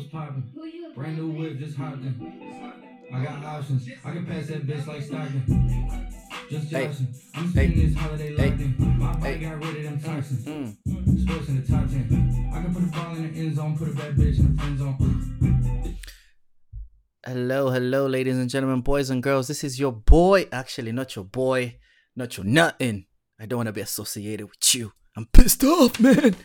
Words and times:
What's 0.00 0.12
poppin'? 0.12 0.50
Brand 0.94 1.18
new 1.18 1.28
whip, 1.28 1.58
just 1.58 1.76
hopped 1.76 1.98
in. 1.98 2.16
I 3.12 3.22
got 3.22 3.44
options. 3.44 3.86
I 4.02 4.12
can 4.12 4.24
pass 4.24 4.46
that 4.46 4.66
bitch 4.66 4.86
like 4.86 5.02
Stockton. 5.02 6.08
Just 6.48 6.70
Hey. 6.70 6.86
I'm 7.34 7.44
Hey. 7.44 7.50
spending 7.50 7.86
this 7.90 7.94
holiday 7.98 8.34
Hey. 8.34 8.48
locked 8.48 8.60
in. 8.62 8.98
My 8.98 9.12
body 9.16 9.32
Hey. 9.34 9.38
got 9.40 9.62
rid 9.62 9.76
of 9.76 9.82
them 9.84 10.00
toxins. 10.00 10.44
Mm. 10.46 11.20
Sports 11.20 11.48
in 11.50 11.60
the 11.60 11.68
top 11.70 11.90
10. 11.90 12.50
I 12.50 12.62
can 12.62 12.72
put 12.74 12.82
a 12.82 12.86
ball 12.86 13.14
in 13.16 13.30
the 13.34 13.38
end 13.40 13.56
zone, 13.56 13.76
put 13.76 13.88
a 13.88 13.92
bad 13.92 14.14
bitch 14.16 14.38
in 14.38 14.56
the 14.56 14.62
friend 14.62 14.78
zone. 14.78 15.98
Hello, 17.26 17.68
hello, 17.70 18.06
ladies 18.06 18.38
and 18.38 18.48
gentlemen, 18.48 18.80
boys 18.80 19.10
and 19.10 19.22
girls. 19.22 19.48
This 19.48 19.62
is 19.64 19.78
your 19.78 19.92
boy. 19.92 20.48
Actually, 20.50 20.92
not 20.92 21.14
your 21.14 21.26
boy, 21.26 21.76
not 22.16 22.38
your 22.38 22.46
nothing. 22.46 23.04
I 23.38 23.44
don't 23.44 23.58
want 23.58 23.66
to 23.66 23.72
be 23.74 23.82
associated 23.82 24.46
with 24.48 24.74
you. 24.74 24.92
I'm 25.14 25.26
pissed 25.26 25.62
off, 25.62 26.00
man. 26.00 26.36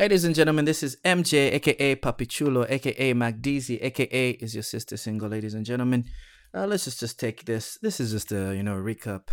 Ladies 0.00 0.24
and 0.24 0.34
gentlemen, 0.34 0.64
this 0.64 0.82
is 0.82 0.96
MJ, 1.04 1.52
aka 1.52 1.94
Papi 1.94 2.26
Chulo, 2.26 2.64
aka 2.66 3.12
MacDeezy, 3.12 3.84
aka 3.84 4.30
is 4.30 4.54
your 4.54 4.62
sister 4.62 4.96
single, 4.96 5.28
ladies 5.28 5.52
and 5.52 5.66
gentlemen. 5.66 6.06
Uh, 6.54 6.66
let's 6.66 6.86
just 6.86 7.00
just 7.00 7.20
take 7.20 7.44
this. 7.44 7.76
This 7.82 8.00
is 8.00 8.10
just 8.10 8.32
a 8.32 8.56
you 8.56 8.62
know 8.62 8.76
recap, 8.76 9.28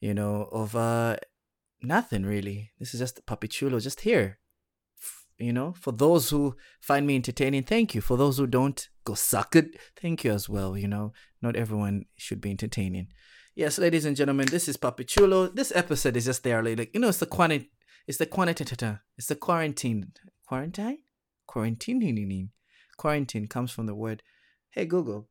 you 0.00 0.14
know 0.14 0.48
of 0.50 0.74
uh 0.74 1.16
nothing 1.82 2.24
really. 2.24 2.70
This 2.78 2.94
is 2.94 3.00
just 3.00 3.26
Papi 3.26 3.50
Chulo, 3.50 3.80
just 3.80 4.00
here. 4.00 4.38
You 5.36 5.52
know, 5.52 5.74
for 5.78 5.92
those 5.92 6.30
who 6.30 6.56
find 6.80 7.06
me 7.06 7.14
entertaining, 7.14 7.64
thank 7.64 7.94
you. 7.94 8.00
For 8.00 8.16
those 8.16 8.38
who 8.38 8.46
don't, 8.46 8.88
go 9.04 9.12
suck 9.12 9.56
it. 9.56 9.78
Thank 10.00 10.24
you 10.24 10.32
as 10.32 10.48
well. 10.48 10.74
You 10.74 10.88
know, 10.88 11.12
not 11.42 11.54
everyone 11.54 12.06
should 12.16 12.40
be 12.40 12.48
entertaining. 12.48 13.08
Yes, 13.54 13.76
ladies 13.76 14.06
and 14.06 14.16
gentlemen, 14.16 14.46
this 14.46 14.68
is 14.68 14.78
Papi 14.78 15.06
Chulo. 15.06 15.48
This 15.48 15.70
episode 15.74 16.16
is 16.16 16.24
just 16.24 16.44
there, 16.44 16.62
like 16.62 16.94
you 16.94 17.00
know, 17.00 17.08
it's 17.08 17.18
the 17.18 17.26
quanti, 17.26 17.70
it's 18.08 18.16
the 18.16 18.26
quantitative, 18.26 18.98
it's 19.18 19.26
the 19.26 19.36
quarantine, 19.36 20.12
quarantine, 20.46 20.98
quarantine. 21.46 22.50
Quarantine 22.96 23.46
comes 23.46 23.70
from 23.70 23.86
the 23.86 23.94
word. 23.94 24.22
Hey 24.70 24.86
Google, 24.86 25.28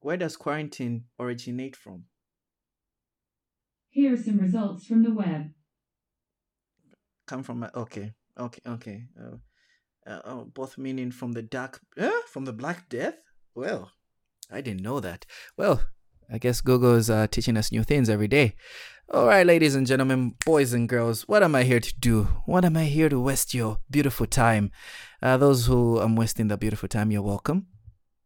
where 0.00 0.18
does 0.18 0.36
quarantine 0.36 1.04
originate 1.18 1.74
from? 1.74 2.04
Here 3.88 4.12
are 4.12 4.16
some 4.18 4.38
results 4.38 4.86
from 4.86 5.02
the 5.02 5.12
web. 5.12 5.52
Come 7.26 7.42
from 7.42 7.66
okay, 7.74 8.12
okay, 8.38 8.60
okay. 8.68 9.04
Uh, 9.18 9.36
uh, 10.06 10.20
oh, 10.26 10.44
both 10.44 10.76
meaning 10.76 11.10
from 11.10 11.32
the 11.32 11.42
dark, 11.42 11.80
uh, 11.98 12.10
from 12.30 12.44
the 12.44 12.52
Black 12.52 12.90
Death. 12.90 13.16
Well, 13.54 13.92
I 14.50 14.60
didn't 14.60 14.82
know 14.82 15.00
that. 15.00 15.24
Well, 15.56 15.82
I 16.30 16.38
guess 16.38 16.60
Google 16.60 16.96
is 16.96 17.08
uh, 17.08 17.28
teaching 17.28 17.56
us 17.56 17.72
new 17.72 17.82
things 17.82 18.10
every 18.10 18.28
day. 18.28 18.56
All 19.10 19.26
right, 19.26 19.46
ladies 19.46 19.74
and 19.74 19.86
gentlemen, 19.86 20.36
boys 20.46 20.72
and 20.72 20.88
girls, 20.88 21.28
what 21.28 21.42
am 21.42 21.54
I 21.54 21.64
here 21.64 21.80
to 21.80 21.94
do? 22.00 22.22
What 22.46 22.64
am 22.64 22.76
I 22.76 22.84
here 22.84 23.10
to 23.10 23.20
waste 23.20 23.52
your 23.52 23.78
beautiful 23.90 24.26
time? 24.26 24.70
Uh, 25.20 25.36
those 25.36 25.66
who 25.66 25.98
I'm 25.98 26.16
wasting 26.16 26.48
the 26.48 26.56
beautiful 26.56 26.88
time, 26.88 27.10
you're 27.10 27.20
welcome. 27.20 27.66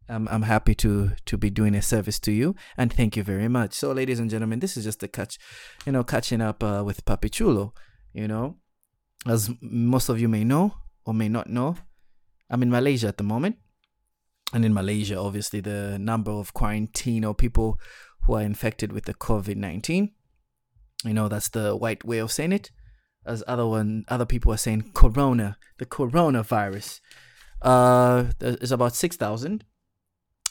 I'm, 0.09 0.29
I'm 0.29 0.43
happy 0.43 0.77
to 0.77 1.13
to 1.25 1.37
be 1.37 1.51
doing 1.51 1.75
a 1.75 1.83
service 1.83 2.21
to 2.21 2.31
you, 2.31 2.55
and 2.77 2.93
thank 2.93 3.17
you 3.17 3.25
very 3.25 3.49
much. 3.49 3.73
So, 3.73 3.91
ladies 3.91 4.21
and 4.21 4.31
gentlemen, 4.31 4.61
this 4.61 4.77
is 4.77 4.85
just 4.85 5.03
a 5.03 5.09
catch, 5.09 5.39
you 5.87 5.93
know, 5.93 6.05
catching 6.05 6.41
up 6.41 6.63
uh, 6.63 6.83
with 6.87 7.05
Papi 7.05 7.33
Chulo. 7.33 7.75
You 8.13 8.29
know, 8.29 8.57
as 9.27 9.51
most 9.61 10.09
of 10.09 10.21
you 10.21 10.29
may 10.29 10.45
know 10.45 10.75
or 11.05 11.15
may 11.15 11.29
not 11.29 11.49
know, 11.49 11.77
I'm 12.49 12.63
in 12.63 12.71
Malaysia 12.71 13.09
at 13.09 13.19
the 13.19 13.25
moment. 13.25 13.57
And 14.53 14.65
in 14.65 14.73
Malaysia, 14.73 15.19
obviously, 15.19 15.59
the 15.59 15.99
number 15.99 16.31
of 16.31 16.55
quarantine 16.55 17.25
or 17.25 17.35
people 17.35 17.81
who 18.23 18.35
are 18.35 18.43
infected 18.43 18.93
with 18.93 19.07
the 19.07 19.15
COVID 19.15 19.57
19, 19.57 20.13
you 21.07 21.15
know, 21.15 21.29
that's 21.29 21.49
the 21.49 21.77
white 21.77 22.05
way 22.05 22.19
of 22.19 22.33
saying 22.33 22.53
it. 22.53 22.71
As 23.25 23.43
other 23.47 23.67
one, 23.67 24.05
other 24.09 24.27
people 24.27 24.53
are 24.53 24.57
saying 24.57 24.91
corona, 24.95 25.59
the 25.79 25.87
coronavirus. 25.87 27.01
Uh, 27.63 28.27
is 28.41 28.71
about 28.71 28.95
6,000. 28.95 29.65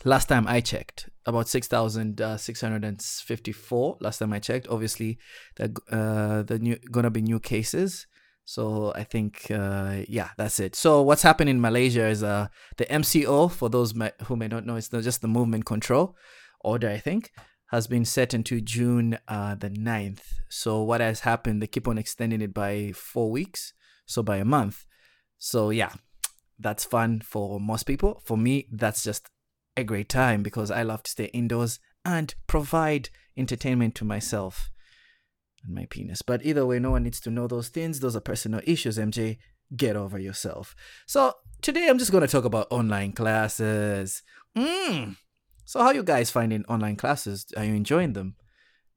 Last 0.03 0.27
time 0.27 0.47
I 0.47 0.59
checked, 0.61 1.09
about 1.25 1.47
6,654. 1.47 3.97
Last 4.01 4.17
time 4.19 4.33
I 4.33 4.39
checked, 4.39 4.67
obviously, 4.67 5.17
uh, 5.59 6.43
the 6.43 6.59
new, 6.59 6.77
gonna 6.91 7.09
be 7.09 7.21
new 7.21 7.39
cases. 7.39 8.05
So 8.43 8.91
I 8.95 9.03
think, 9.03 9.49
uh, 9.49 10.03
yeah, 10.07 10.29
that's 10.37 10.59
it. 10.59 10.75
So 10.75 11.01
what's 11.01 11.23
happening 11.23 11.55
in 11.55 11.61
Malaysia 11.61 12.05
is 12.05 12.21
uh, 12.21 12.49
the 12.77 12.85
MCO, 12.85 13.51
for 13.51 13.69
those 13.69 13.95
who 14.25 14.35
may 14.35 14.47
not 14.47 14.63
know, 14.65 14.75
it's 14.75 14.93
not 14.93 15.01
just 15.01 15.21
the 15.21 15.27
movement 15.27 15.65
control 15.65 16.15
order, 16.59 16.89
I 16.89 16.97
think, 16.97 17.31
has 17.75 17.87
been 17.87 18.05
set 18.05 18.33
into 18.33 18.61
June 18.61 19.17
uh, 19.27 19.53
the 19.53 19.69
9th. 19.69 20.21
So 20.49 20.81
what 20.81 21.01
has 21.01 21.19
happened, 21.21 21.61
they 21.61 21.67
keep 21.67 21.87
on 21.87 21.97
extending 21.97 22.41
it 22.41 22.53
by 22.53 22.93
four 22.95 23.29
weeks, 23.29 23.73
so 24.05 24.23
by 24.23 24.37
a 24.37 24.45
month. 24.45 24.85
So 25.37 25.69
yeah, 25.71 25.91
that's 26.57 26.85
fun 26.85 27.19
for 27.19 27.59
most 27.59 27.83
people. 27.83 28.21
For 28.23 28.37
me, 28.37 28.67
that's 28.71 29.03
just 29.03 29.29
a 29.75 29.83
great 29.83 30.07
time 30.07 30.41
because 30.41 30.71
I 30.71 30.83
love 30.83 31.03
to 31.03 31.11
stay 31.11 31.25
indoors 31.25 31.79
and 32.05 32.33
provide 32.47 33.09
entertainment 33.35 33.93
to 33.95 34.05
myself 34.05 34.69
and 35.65 35.75
my 35.75 35.85
penis. 35.89 36.21
But 36.21 36.45
either 36.45 36.65
way, 36.65 36.79
no 36.79 36.91
one 36.91 37.03
needs 37.03 37.19
to 37.21 37.29
know 37.29 37.47
those 37.47 37.67
things. 37.67 37.99
Those 37.99 38.15
are 38.15 38.21
personal 38.21 38.61
issues, 38.63 38.97
MJ. 38.97 39.37
Get 39.75 39.97
over 39.97 40.17
yourself. 40.17 40.75
So 41.07 41.33
today 41.61 41.89
I'm 41.89 41.97
just 41.97 42.13
gonna 42.13 42.27
talk 42.27 42.45
about 42.45 42.67
online 42.69 43.11
classes. 43.11 44.23
Mm. 44.55 45.17
So 45.65 45.81
how 45.81 45.91
you 45.91 46.03
guys 46.03 46.31
finding 46.31 46.63
online 46.65 46.95
classes? 46.95 47.45
Are 47.57 47.63
you 47.63 47.73
enjoying 47.73 48.13
them? 48.13 48.35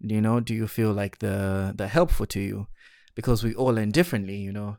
You 0.01 0.21
know? 0.21 0.41
Do 0.41 0.55
you 0.55 0.69
feel 0.69 0.93
like 0.93 1.19
the 1.19 1.75
they're 1.77 1.89
helpful 1.89 2.27
to 2.27 2.41
you? 2.41 2.67
Because 3.15 3.43
we 3.43 3.55
all 3.55 3.75
learn 3.75 3.91
differently, 3.91 4.37
you 4.37 4.53
know. 4.53 4.77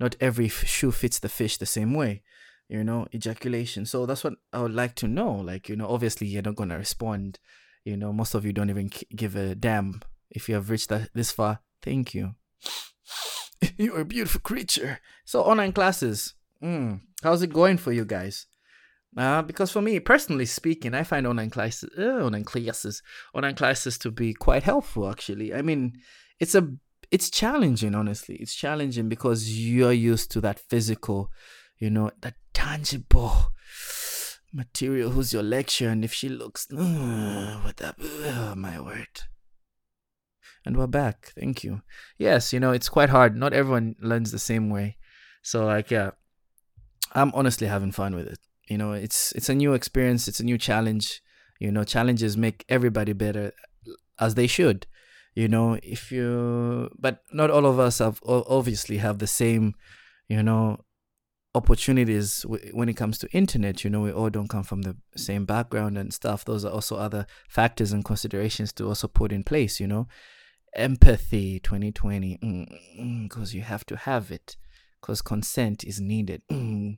Not 0.00 0.16
every 0.20 0.48
shoe 0.48 0.92
fits 0.92 1.18
the 1.18 1.28
fish 1.28 1.58
the 1.58 1.66
same 1.66 1.94
way 1.94 2.22
you 2.72 2.82
know 2.82 3.06
ejaculation 3.14 3.84
so 3.84 4.06
that's 4.06 4.24
what 4.24 4.32
i 4.52 4.62
would 4.62 4.72
like 4.72 4.94
to 4.94 5.06
know 5.06 5.30
like 5.30 5.68
you 5.68 5.76
know 5.76 5.86
obviously 5.86 6.26
you're 6.26 6.42
not 6.42 6.56
gonna 6.56 6.78
respond 6.78 7.38
you 7.84 7.96
know 7.98 8.12
most 8.14 8.34
of 8.34 8.46
you 8.46 8.52
don't 8.52 8.70
even 8.70 8.90
give 9.14 9.36
a 9.36 9.54
damn 9.54 10.00
if 10.30 10.48
you 10.48 10.54
have 10.54 10.70
reached 10.70 10.88
that 10.88 11.10
this 11.14 11.30
far 11.30 11.60
thank 11.82 12.14
you 12.14 12.34
you're 13.76 14.00
a 14.00 14.04
beautiful 14.06 14.40
creature 14.40 15.00
so 15.26 15.42
online 15.42 15.72
classes 15.72 16.32
mm, 16.62 16.98
how's 17.22 17.42
it 17.42 17.52
going 17.52 17.76
for 17.76 17.92
you 17.92 18.06
guys 18.06 18.46
uh, 19.16 19.42
because 19.42 19.70
for 19.70 19.82
me 19.82 20.00
personally 20.00 20.46
speaking 20.46 20.94
i 20.94 21.02
find 21.02 21.26
online 21.26 21.50
classes 21.50 21.90
uh, 21.98 22.24
online 22.24 22.44
classes 22.44 23.02
online 23.34 23.54
classes 23.54 23.98
to 23.98 24.10
be 24.10 24.32
quite 24.32 24.62
helpful 24.62 25.08
actually. 25.10 25.54
I 25.54 25.62
mean 25.62 26.00
it's 26.40 26.54
a 26.54 26.68
it's 27.10 27.28
challenging 27.28 27.94
honestly. 27.94 28.36
It's 28.36 28.54
challenging 28.54 29.08
because 29.08 29.58
you're 29.58 29.92
used 29.92 30.30
to 30.32 30.40
that 30.40 30.58
physical 30.58 31.30
you 31.78 31.90
know 31.90 32.10
that 32.22 32.34
tangible 32.54 33.52
material 34.52 35.10
who's 35.10 35.32
your 35.32 35.42
lecturer 35.42 35.90
and 35.90 36.04
if 36.04 36.12
she 36.12 36.28
looks 36.28 36.66
uh, 36.72 37.60
with 37.64 37.76
that 37.76 37.96
uh, 38.00 38.54
my 38.54 38.80
word. 38.80 39.22
And 40.64 40.76
we're 40.76 40.86
back. 40.86 41.32
Thank 41.38 41.64
you. 41.64 41.82
Yes 42.18 42.52
you 42.52 42.60
know 42.60 42.72
it's 42.72 42.88
quite 42.88 43.10
hard. 43.10 43.36
Not 43.36 43.52
everyone 43.52 43.96
learns 44.00 44.32
the 44.32 44.38
same 44.38 44.70
way. 44.70 44.96
So 45.42 45.66
like 45.66 45.90
yeah 45.90 46.12
i'm 47.14 47.30
honestly 47.34 47.66
having 47.66 47.92
fun 47.92 48.14
with 48.14 48.26
it 48.26 48.38
you 48.68 48.78
know 48.78 48.92
it's 48.92 49.32
it's 49.32 49.48
a 49.48 49.54
new 49.54 49.74
experience 49.74 50.28
it's 50.28 50.40
a 50.40 50.44
new 50.44 50.58
challenge. 50.58 51.22
You 51.58 51.70
know 51.70 51.84
challenges 51.84 52.36
make 52.36 52.64
everybody 52.68 53.12
better 53.12 53.52
uh, 53.86 53.92
as 54.18 54.34
they 54.34 54.46
should. 54.46 54.86
You 55.34 55.48
know 55.48 55.78
if 55.82 56.12
you 56.12 56.90
but 56.98 57.22
not 57.32 57.50
all 57.50 57.66
of 57.66 57.78
us 57.78 57.98
have 57.98 58.20
obviously 58.24 58.98
have 58.98 59.18
the 59.18 59.26
same 59.26 59.74
you 60.28 60.42
know 60.42 60.78
opportunities 61.54 62.46
when 62.72 62.88
it 62.88 62.96
comes 62.96 63.18
to 63.18 63.28
internet. 63.32 63.84
You 63.84 63.90
know 63.90 64.00
we 64.00 64.12
all 64.12 64.30
don't 64.30 64.48
come 64.48 64.64
from 64.64 64.82
the 64.82 64.96
same 65.16 65.44
background 65.44 65.98
and 65.98 66.12
stuff. 66.12 66.44
Those 66.44 66.64
are 66.64 66.72
also 66.72 66.96
other 66.96 67.26
factors 67.48 67.92
and 67.92 68.04
considerations 68.04 68.72
to 68.74 68.86
also 68.86 69.08
put 69.08 69.32
in 69.32 69.44
place 69.44 69.80
you 69.80 69.86
know. 69.86 70.08
Empathy 70.74 71.60
2020 71.60 72.38
because 72.40 72.48
mm, 72.48 72.66
mm, 72.98 73.28
mm, 73.30 73.54
you 73.54 73.60
have 73.60 73.84
to 73.84 73.94
have 73.94 74.30
it 74.30 74.56
because 75.00 75.20
consent 75.20 75.84
is 75.84 76.00
needed. 76.00 76.40
Mm. 76.50 76.96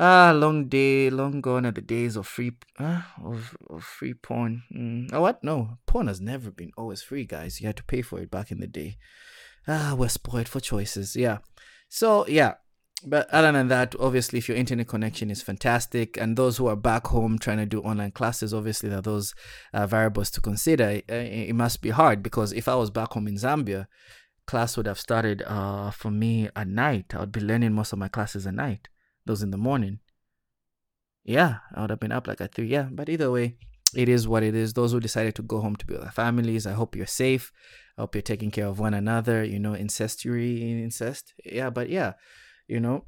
Ah 0.00 0.32
long 0.34 0.66
day 0.66 1.10
long 1.10 1.42
gone 1.42 1.66
are 1.66 1.72
the 1.72 1.82
days 1.82 2.16
of 2.16 2.26
free 2.26 2.52
uh, 2.78 3.02
of, 3.22 3.56
of 3.68 3.84
free 3.84 4.14
porn. 4.14 4.62
Mm. 4.74 5.12
oh 5.12 5.20
what? 5.20 5.44
No 5.44 5.78
porn 5.86 6.06
has 6.06 6.20
never 6.20 6.50
been 6.50 6.72
always 6.76 7.02
free 7.02 7.26
guys. 7.26 7.60
You 7.60 7.66
had 7.66 7.76
to 7.76 7.84
pay 7.84 8.02
for 8.02 8.18
it 8.20 8.30
back 8.30 8.50
in 8.50 8.60
the 8.60 8.66
day. 8.66 8.96
Ah 9.68 9.94
we're 9.96 10.08
spoiled 10.08 10.48
for 10.48 10.60
choices. 10.60 11.14
Yeah. 11.14 11.38
So 11.88 12.26
yeah. 12.26 12.54
But 13.02 13.30
other 13.30 13.50
than 13.52 13.68
that, 13.68 13.94
obviously, 13.98 14.40
if 14.40 14.48
your 14.48 14.58
internet 14.58 14.86
connection 14.88 15.30
is 15.30 15.40
fantastic, 15.40 16.18
and 16.18 16.36
those 16.36 16.58
who 16.58 16.66
are 16.66 16.76
back 16.76 17.06
home 17.06 17.38
trying 17.38 17.56
to 17.56 17.64
do 17.64 17.80
online 17.80 18.10
classes, 18.10 18.52
obviously, 18.52 18.90
there 18.90 18.98
are 18.98 19.02
those 19.02 19.34
uh, 19.72 19.86
variables 19.86 20.30
to 20.32 20.40
consider. 20.42 21.00
Uh, 21.10 21.14
it 21.14 21.54
must 21.54 21.80
be 21.80 21.88
hard 21.88 22.22
because 22.22 22.52
if 22.52 22.68
I 22.68 22.74
was 22.74 22.90
back 22.90 23.14
home 23.14 23.26
in 23.26 23.36
Zambia, 23.36 23.86
class 24.46 24.76
would 24.76 24.86
have 24.86 25.00
started 25.00 25.42
uh, 25.46 25.90
for 25.90 26.10
me 26.10 26.50
at 26.54 26.68
night. 26.68 27.14
I 27.14 27.20
would 27.20 27.32
be 27.32 27.40
learning 27.40 27.72
most 27.72 27.94
of 27.94 27.98
my 27.98 28.08
classes 28.08 28.46
at 28.46 28.54
night, 28.54 28.88
those 29.26 29.42
in 29.42 29.50
the 29.50 29.58
morning. 29.58 30.00
Yeah, 31.24 31.58
I 31.74 31.82
would 31.82 31.90
have 31.90 32.00
been 32.00 32.12
up 32.12 32.26
like 32.26 32.40
at 32.40 32.54
three. 32.54 32.66
Yeah, 32.66 32.88
but 32.90 33.08
either 33.08 33.30
way, 33.30 33.56
it 33.94 34.08
is 34.08 34.26
what 34.26 34.42
it 34.42 34.54
is. 34.54 34.72
Those 34.72 34.92
who 34.92 35.00
decided 35.00 35.34
to 35.36 35.42
go 35.42 35.60
home 35.60 35.76
to 35.76 35.86
be 35.86 35.94
with 35.94 36.02
their 36.02 36.12
families, 36.12 36.66
I 36.66 36.72
hope 36.72 36.96
you're 36.96 37.06
safe. 37.06 37.52
I 37.98 38.02
hope 38.02 38.14
you're 38.14 38.22
taking 38.22 38.50
care 38.50 38.66
of 38.66 38.78
one 38.78 38.94
another. 38.94 39.44
You 39.44 39.58
know, 39.58 39.74
incestuary 39.74 40.62
incest. 40.82 41.34
Yeah, 41.44 41.70
but 41.70 41.88
yeah 41.88 42.14
you 42.70 42.78
know 42.78 43.04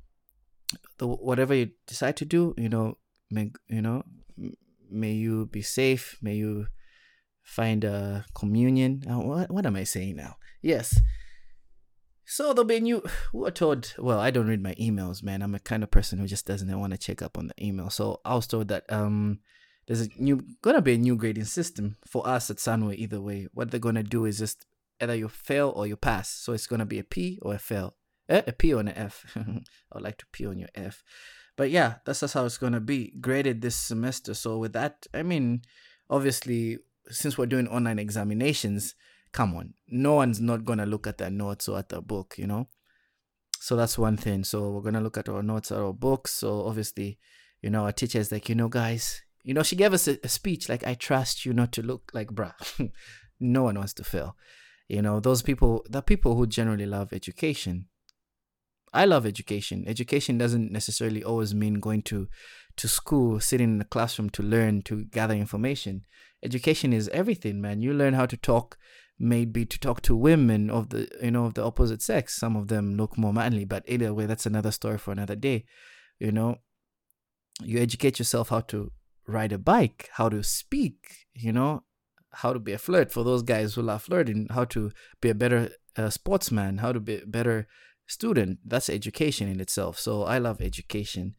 the, 0.98 1.06
whatever 1.06 1.54
you 1.54 1.70
decide 1.86 2.16
to 2.16 2.24
do, 2.24 2.54
you 2.58 2.68
know, 2.68 2.98
may, 3.30 3.52
you 3.68 3.80
know, 3.80 4.02
may 4.90 5.12
you 5.12 5.46
be 5.46 5.62
safe. 5.62 6.18
May 6.20 6.34
you 6.34 6.66
find 7.42 7.84
a 7.84 8.24
communion. 8.34 9.02
Uh, 9.08 9.20
what, 9.20 9.50
what 9.50 9.66
am 9.66 9.76
I 9.76 9.84
saying 9.84 10.16
now? 10.16 10.36
Yes. 10.62 10.98
So 12.32 12.54
there'll 12.54 12.64
be 12.64 12.76
a 12.76 12.80
new. 12.80 13.02
Who 13.32 13.44
are 13.44 13.50
told? 13.50 13.94
Well, 13.98 14.18
I 14.18 14.30
don't 14.30 14.46
read 14.46 14.62
my 14.62 14.74
emails, 14.76 15.22
man. 15.22 15.42
I'm 15.42 15.54
a 15.54 15.58
kind 15.58 15.82
of 15.82 15.90
person 15.90 16.18
who 16.18 16.26
just 16.26 16.46
doesn't 16.46 16.80
want 16.80 16.92
to 16.92 16.98
check 16.98 17.20
up 17.20 17.36
on 17.36 17.48
the 17.48 17.64
email. 17.64 17.90
So 17.90 18.22
I 18.24 18.34
was 18.34 18.46
told 18.46 18.68
that 18.68 18.90
um, 18.90 19.40
there's 19.86 20.00
a 20.00 20.08
new 20.16 20.42
gonna 20.62 20.80
be 20.80 20.94
a 20.94 20.98
new 20.98 21.14
grading 21.14 21.44
system 21.44 21.96
for 22.06 22.26
us 22.26 22.48
at 22.48 22.56
Sunway. 22.56 22.96
Either 22.96 23.20
way, 23.20 23.48
what 23.52 23.70
they're 23.70 23.78
gonna 23.78 24.02
do 24.02 24.24
is 24.24 24.38
just 24.38 24.64
either 24.98 25.14
you 25.14 25.28
fail 25.28 25.74
or 25.76 25.86
you 25.86 25.94
pass. 25.94 26.30
So 26.30 26.54
it's 26.54 26.66
gonna 26.66 26.86
be 26.86 26.98
a 26.98 27.04
P 27.04 27.38
or 27.42 27.54
a 27.54 27.58
fail. 27.58 27.96
Eh, 28.30 28.40
a 28.46 28.52
P 28.52 28.72
or 28.72 28.80
an 28.80 28.88
F. 28.88 29.26
I 29.36 29.60
would 29.92 30.02
like 30.02 30.16
to 30.18 30.26
P 30.32 30.46
on 30.46 30.58
your 30.58 30.70
F. 30.74 31.02
But 31.54 31.70
yeah, 31.70 31.96
that's 32.06 32.20
just 32.20 32.32
how 32.32 32.46
it's 32.46 32.56
gonna 32.56 32.80
be 32.80 33.12
graded 33.20 33.60
this 33.60 33.76
semester. 33.76 34.32
So 34.32 34.56
with 34.56 34.72
that, 34.72 35.06
I 35.12 35.22
mean, 35.22 35.62
obviously, 36.08 36.78
since 37.10 37.36
we're 37.36 37.44
doing 37.44 37.68
online 37.68 37.98
examinations, 37.98 38.94
come 39.32 39.54
on, 39.54 39.74
no 39.88 40.14
one's 40.14 40.40
not 40.40 40.64
gonna 40.64 40.86
look 40.86 41.06
at 41.06 41.18
their 41.18 41.30
notes 41.30 41.68
or 41.68 41.78
at 41.78 41.88
their 41.88 42.00
book, 42.00 42.34
you 42.38 42.46
know. 42.46 42.68
So 43.58 43.76
that's 43.76 43.98
one 43.98 44.16
thing. 44.16 44.44
So 44.44 44.70
we're 44.70 44.82
gonna 44.82 45.00
look 45.00 45.16
at 45.16 45.28
our 45.28 45.42
notes, 45.42 45.70
at 45.70 45.78
our 45.78 45.92
books. 45.92 46.32
So 46.32 46.66
obviously, 46.66 47.18
you 47.60 47.70
know, 47.70 47.84
our 47.84 47.92
teacher 47.92 48.18
is 48.18 48.32
like, 48.32 48.48
you 48.48 48.54
know, 48.54 48.68
guys, 48.68 49.22
you 49.44 49.54
know, 49.54 49.62
she 49.62 49.76
gave 49.76 49.92
us 49.92 50.08
a, 50.08 50.18
a 50.24 50.28
speech 50.28 50.68
like, 50.68 50.86
"I 50.86 50.94
trust 50.94 51.44
you 51.44 51.52
not 51.52 51.72
to 51.72 51.82
look 51.82 52.10
like 52.12 52.28
bruh." 52.28 52.54
no 53.40 53.64
one 53.64 53.76
wants 53.76 53.94
to 53.94 54.04
fail. 54.04 54.36
You 54.88 55.02
know, 55.02 55.20
those 55.20 55.42
people, 55.42 55.84
the 55.88 56.02
people 56.02 56.36
who 56.36 56.46
generally 56.46 56.86
love 56.86 57.12
education. 57.12 57.86
I 58.92 59.06
love 59.06 59.24
education. 59.24 59.84
Education 59.86 60.36
doesn't 60.36 60.70
necessarily 60.70 61.24
always 61.24 61.54
mean 61.54 61.80
going 61.80 62.02
to 62.02 62.28
to 62.76 62.88
school, 62.88 63.40
sitting 63.40 63.74
in 63.74 63.80
a 63.80 63.84
classroom 63.84 64.30
to 64.30 64.42
learn, 64.42 64.82
to 64.82 65.04
gather 65.04 65.34
information. 65.34 66.04
Education 66.42 66.92
is 66.92 67.08
everything, 67.08 67.60
man. 67.60 67.80
You 67.80 67.94
learn 67.94 68.14
how 68.14 68.26
to 68.26 68.36
talk, 68.36 68.76
maybe 69.22 69.64
to 69.64 69.78
talk 69.78 70.02
to 70.02 70.16
women 70.16 70.68
of 70.68 70.88
the 70.88 71.08
you 71.22 71.30
know 71.30 71.46
of 71.46 71.54
the 71.54 71.64
opposite 71.64 72.02
sex. 72.02 72.34
Some 72.34 72.56
of 72.56 72.68
them 72.68 72.96
look 72.96 73.16
more 73.16 73.32
manly, 73.32 73.64
but 73.64 73.84
either 73.86 74.12
way, 74.12 74.26
that's 74.26 74.46
another 74.46 74.72
story 74.72 74.98
for 74.98 75.12
another 75.12 75.36
day. 75.36 75.64
You 76.18 76.32
know, 76.32 76.56
you 77.62 77.78
educate 77.78 78.18
yourself 78.18 78.48
how 78.48 78.60
to 78.72 78.90
ride 79.26 79.52
a 79.52 79.58
bike, 79.58 80.10
how 80.14 80.28
to 80.28 80.42
speak, 80.42 81.26
you 81.34 81.52
know, 81.52 81.84
how 82.32 82.52
to 82.52 82.58
be 82.58 82.72
a 82.72 82.78
flirt 82.78 83.12
for 83.12 83.22
those 83.22 83.42
guys 83.42 83.74
who 83.74 83.82
love 83.82 84.02
flirting, 84.02 84.48
how 84.50 84.64
to 84.64 84.90
be 85.20 85.30
a 85.30 85.34
better 85.34 85.70
uh, 85.96 86.10
sportsman, 86.10 86.78
how 86.78 86.92
to 86.92 87.00
be 87.00 87.18
a 87.18 87.26
better 87.26 87.68
student. 88.06 88.58
That's 88.66 88.90
education 88.90 89.48
in 89.48 89.60
itself. 89.60 89.98
So 89.98 90.24
I 90.24 90.38
love 90.38 90.60
education 90.60 91.36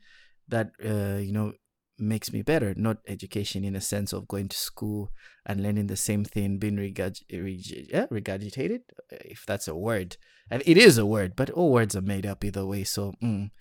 that, 0.47 0.71
uh, 0.83 1.19
you 1.19 1.33
know, 1.33 1.53
makes 1.97 2.33
me 2.33 2.41
better, 2.41 2.73
not 2.75 2.97
education 3.07 3.63
in 3.63 3.75
a 3.75 3.81
sense 3.81 4.13
of 4.13 4.27
going 4.27 4.49
to 4.49 4.57
school 4.57 5.11
and 5.45 5.61
learning 5.61 5.87
the 5.87 5.95
same 5.95 6.25
thing, 6.25 6.57
being 6.57 6.77
regurg- 6.77 7.23
reg- 7.31 7.89
yeah, 7.89 8.07
regurgitated, 8.07 8.81
if 9.09 9.45
that's 9.45 9.67
a 9.67 9.75
word. 9.75 10.17
And 10.49 10.63
it 10.65 10.77
is 10.77 10.97
a 10.97 11.05
word, 11.05 11.35
but 11.35 11.49
all 11.51 11.71
words 11.71 11.95
are 11.95 12.01
made 12.01 12.25
up 12.25 12.43
either 12.43 12.65
way. 12.65 12.83
So, 12.83 13.13
mm, 13.23 13.51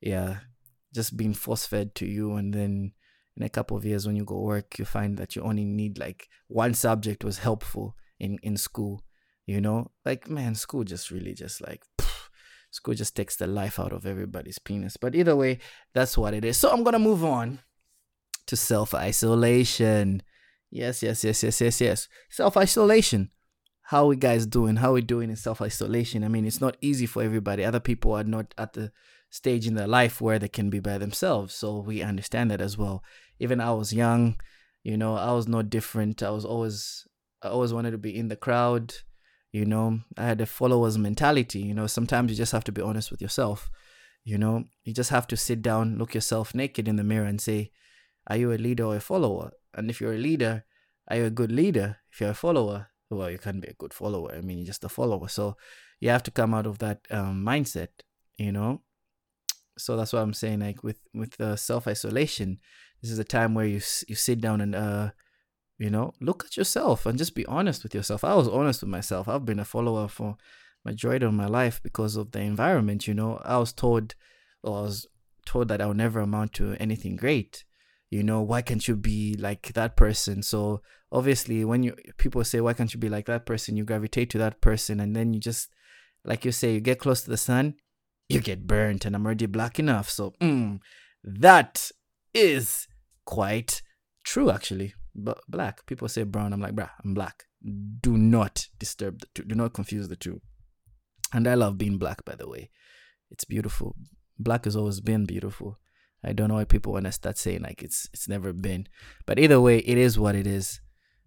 yeah, 0.00 0.38
just 0.94 1.16
being 1.16 1.34
force 1.34 1.66
fed 1.66 1.94
to 1.96 2.06
you 2.06 2.34
and 2.34 2.52
then 2.52 2.92
in 3.36 3.42
a 3.42 3.48
couple 3.48 3.76
of 3.76 3.84
years 3.84 4.06
when 4.06 4.16
you 4.16 4.24
go 4.24 4.40
work 4.40 4.78
you 4.78 4.84
find 4.84 5.16
that 5.16 5.36
you 5.36 5.42
only 5.42 5.64
need 5.64 5.98
like 5.98 6.28
one 6.48 6.74
subject 6.74 7.24
was 7.24 7.38
helpful 7.38 7.94
in 8.18 8.38
in 8.42 8.56
school 8.56 9.02
you 9.46 9.60
know 9.60 9.90
like 10.04 10.28
man 10.28 10.54
school 10.54 10.84
just 10.84 11.10
really 11.10 11.32
just 11.32 11.60
like 11.60 11.82
school 12.70 12.94
just 12.94 13.16
takes 13.16 13.36
the 13.36 13.46
life 13.46 13.80
out 13.80 13.92
of 13.92 14.06
everybody's 14.06 14.58
penis 14.58 14.96
but 14.96 15.14
either 15.14 15.34
way 15.34 15.58
that's 15.94 16.18
what 16.18 16.34
it 16.34 16.44
is 16.44 16.56
so 16.56 16.70
i'm 16.70 16.84
gonna 16.84 16.98
move 16.98 17.24
on 17.24 17.60
to 18.46 18.56
self-isolation 18.56 20.22
yes 20.70 21.02
yes 21.02 21.24
yes 21.24 21.42
yes 21.42 21.60
yes 21.60 21.80
yes 21.80 22.08
self-isolation 22.30 23.30
how 23.82 24.06
we 24.06 24.16
guys 24.16 24.46
doing 24.46 24.76
how 24.76 24.92
we 24.92 25.00
doing 25.00 25.30
in 25.30 25.36
self-isolation 25.36 26.22
i 26.22 26.28
mean 26.28 26.46
it's 26.46 26.60
not 26.60 26.76
easy 26.80 27.06
for 27.06 27.22
everybody 27.22 27.64
other 27.64 27.80
people 27.80 28.12
are 28.12 28.24
not 28.24 28.54
at 28.56 28.72
the 28.74 28.92
stage 29.30 29.66
in 29.66 29.74
their 29.74 29.86
life 29.86 30.20
where 30.20 30.38
they 30.38 30.48
can 30.48 30.68
be 30.68 30.80
by 30.80 30.98
themselves. 30.98 31.54
So 31.54 31.78
we 31.78 32.02
understand 32.02 32.50
that 32.50 32.60
as 32.60 32.76
well. 32.76 33.02
Even 33.38 33.60
I 33.60 33.72
was 33.72 33.92
young, 33.92 34.36
you 34.82 34.96
know, 34.96 35.14
I 35.16 35.32
was 35.32 35.48
no 35.48 35.62
different. 35.62 36.22
I 36.22 36.30
was 36.30 36.44
always 36.44 37.06
I 37.42 37.48
always 37.48 37.72
wanted 37.72 37.92
to 37.92 37.98
be 37.98 38.16
in 38.16 38.28
the 38.28 38.36
crowd. 38.36 38.92
You 39.52 39.64
know, 39.64 40.00
I 40.16 40.24
had 40.24 40.40
a 40.40 40.46
followers 40.46 40.98
mentality. 40.98 41.60
You 41.60 41.74
know, 41.74 41.86
sometimes 41.86 42.30
you 42.30 42.36
just 42.36 42.52
have 42.52 42.64
to 42.64 42.72
be 42.72 42.82
honest 42.82 43.10
with 43.10 43.22
yourself. 43.22 43.70
You 44.24 44.36
know, 44.36 44.64
you 44.84 44.92
just 44.92 45.10
have 45.10 45.26
to 45.28 45.36
sit 45.36 45.62
down, 45.62 45.96
look 45.96 46.14
yourself 46.14 46.54
naked 46.54 46.86
in 46.86 46.96
the 46.96 47.04
mirror 47.04 47.26
and 47.26 47.40
say, 47.40 47.70
Are 48.26 48.36
you 48.36 48.52
a 48.52 48.54
leader 48.54 48.84
or 48.84 48.96
a 48.96 49.00
follower? 49.00 49.52
And 49.74 49.90
if 49.90 50.00
you're 50.00 50.14
a 50.14 50.18
leader, 50.18 50.64
are 51.08 51.16
you 51.16 51.24
a 51.24 51.30
good 51.30 51.52
leader? 51.52 51.98
If 52.12 52.20
you're 52.20 52.30
a 52.30 52.34
follower, 52.34 52.88
well, 53.10 53.30
you 53.30 53.38
can't 53.38 53.60
be 53.60 53.68
a 53.68 53.74
good 53.74 53.92
follower. 53.92 54.32
I 54.34 54.40
mean, 54.40 54.58
you're 54.58 54.66
just 54.66 54.84
a 54.84 54.88
follower. 54.88 55.28
So 55.28 55.56
you 56.00 56.10
have 56.10 56.22
to 56.24 56.30
come 56.30 56.54
out 56.54 56.66
of 56.66 56.78
that 56.78 57.00
um, 57.10 57.44
mindset, 57.44 57.88
you 58.38 58.52
know, 58.52 58.82
so 59.80 59.96
that's 59.96 60.12
what 60.12 60.20
i'm 60.20 60.34
saying 60.34 60.60
like 60.60 60.82
with 60.84 61.00
with 61.14 61.40
uh, 61.40 61.56
self-isolation 61.56 62.58
this 63.02 63.10
is 63.10 63.18
a 63.18 63.24
time 63.24 63.54
where 63.54 63.66
you 63.66 63.80
you 64.08 64.14
sit 64.14 64.40
down 64.40 64.60
and 64.60 64.74
uh 64.74 65.10
you 65.78 65.90
know 65.90 66.12
look 66.20 66.44
at 66.44 66.56
yourself 66.56 67.06
and 67.06 67.18
just 67.18 67.34
be 67.34 67.46
honest 67.46 67.82
with 67.82 67.94
yourself 67.94 68.22
i 68.22 68.34
was 68.34 68.48
honest 68.48 68.82
with 68.82 68.90
myself 68.90 69.28
i've 69.28 69.46
been 69.46 69.58
a 69.58 69.64
follower 69.64 70.06
for 70.06 70.36
majority 70.84 71.24
of 71.24 71.32
my 71.32 71.46
life 71.46 71.80
because 71.82 72.16
of 72.16 72.32
the 72.32 72.40
environment 72.40 73.06
you 73.06 73.14
know 73.14 73.40
i 73.44 73.56
was 73.56 73.72
told 73.72 74.14
or 74.62 74.78
i 74.78 74.82
was 74.82 75.06
told 75.46 75.68
that 75.68 75.80
i'll 75.80 75.94
never 75.94 76.20
amount 76.20 76.52
to 76.52 76.76
anything 76.78 77.16
great 77.16 77.64
you 78.10 78.22
know 78.22 78.40
why 78.40 78.60
can't 78.60 78.86
you 78.86 78.96
be 78.96 79.34
like 79.38 79.72
that 79.72 79.96
person 79.96 80.42
so 80.42 80.82
obviously 81.12 81.64
when 81.64 81.82
you 81.82 81.94
people 82.18 82.42
say 82.44 82.60
why 82.60 82.72
can't 82.72 82.92
you 82.92 83.00
be 83.00 83.08
like 83.08 83.26
that 83.26 83.46
person 83.46 83.76
you 83.76 83.84
gravitate 83.84 84.30
to 84.30 84.38
that 84.38 84.60
person 84.60 85.00
and 85.00 85.14
then 85.14 85.32
you 85.32 85.40
just 85.40 85.70
like 86.24 86.44
you 86.44 86.52
say 86.52 86.74
you 86.74 86.80
get 86.80 86.98
close 86.98 87.22
to 87.22 87.30
the 87.30 87.36
sun 87.36 87.74
you 88.30 88.40
get 88.40 88.66
burnt 88.66 89.04
and 89.04 89.14
I'm 89.14 89.26
already 89.26 89.46
black 89.46 89.78
enough. 89.78 90.08
So 90.08 90.34
mm, 90.40 90.80
that 91.24 91.90
is 92.32 92.86
quite 93.24 93.82
true, 94.24 94.50
actually. 94.50 94.94
But 95.14 95.40
black, 95.48 95.86
people 95.86 96.08
say 96.08 96.22
brown. 96.22 96.52
I'm 96.52 96.60
like, 96.60 96.74
bruh, 96.74 96.90
I'm 97.04 97.14
black. 97.14 97.44
Do 98.00 98.16
not 98.16 98.68
disturb 98.78 99.20
the 99.20 99.26
two. 99.34 99.42
Do 99.42 99.54
not 99.54 99.74
confuse 99.74 100.08
the 100.08 100.16
two. 100.16 100.40
And 101.32 101.46
I 101.46 101.54
love 101.54 101.78
being 101.78 101.98
black, 101.98 102.24
by 102.24 102.36
the 102.36 102.48
way. 102.48 102.70
It's 103.30 103.44
beautiful. 103.44 103.96
Black 104.38 104.64
has 104.64 104.76
always 104.76 105.00
been 105.00 105.26
beautiful. 105.26 105.78
I 106.22 106.32
don't 106.32 106.48
know 106.48 106.56
why 106.56 106.64
people 106.64 106.92
want 106.92 107.06
to 107.06 107.12
start 107.12 107.38
saying 107.38 107.62
like 107.62 107.82
it's 107.82 108.08
it's 108.12 108.28
never 108.28 108.52
been. 108.52 108.86
But 109.26 109.38
either 109.38 109.60
way, 109.60 109.78
it 109.78 109.98
is 109.98 110.18
what 110.18 110.34
it 110.34 110.46
is. 110.46 110.80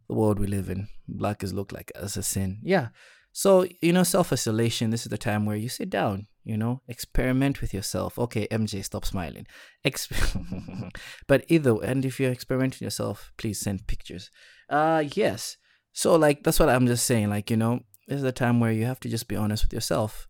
The 0.08 0.16
world 0.16 0.40
we 0.40 0.48
live 0.48 0.70
in. 0.70 0.90
Black 1.08 1.44
is 1.44 1.54
looked 1.54 1.72
like 1.72 1.92
as 1.96 2.18
a 2.18 2.24
sin. 2.24 2.60
Yeah. 2.62 2.90
So, 3.32 3.66
you 3.82 3.92
know, 3.92 4.04
self 4.04 4.32
isolation, 4.32 4.92
this 4.92 5.02
is 5.02 5.10
the 5.10 5.18
time 5.18 5.46
where 5.46 5.56
you 5.56 5.68
sit 5.68 5.90
down, 5.90 6.28
you 6.44 6.56
know, 6.56 6.82
experiment 6.88 7.62
with 7.62 7.74
yourself. 7.74 8.20
Okay, 8.20 8.48
MJ, 8.52 8.86
stop 8.86 9.06
smiling. 9.06 9.48
Exp- 9.84 10.92
but 11.28 11.44
either, 11.48 11.76
and 11.84 12.06
if 12.06 12.20
you're 12.20 12.32
experimenting 12.32 12.86
yourself, 12.86 13.34
please 13.38 13.60
send 13.60 13.88
pictures. 13.88 14.30
Uh, 14.70 15.04
yes. 15.16 15.58
So, 15.94 16.16
like, 16.16 16.44
that's 16.44 16.60
what 16.60 16.70
I'm 16.70 16.86
just 16.86 17.08
saying. 17.08 17.30
Like, 17.30 17.50
you 17.50 17.58
know, 17.58 17.82
this 18.08 18.18
is 18.18 18.24
the 18.24 18.32
time 18.32 18.60
where 18.60 18.72
you 18.72 18.86
have 18.86 19.00
to 19.02 19.10
just 19.10 19.28
be 19.28 19.36
honest 19.36 19.64
with 19.64 19.74
yourself. 19.74 20.28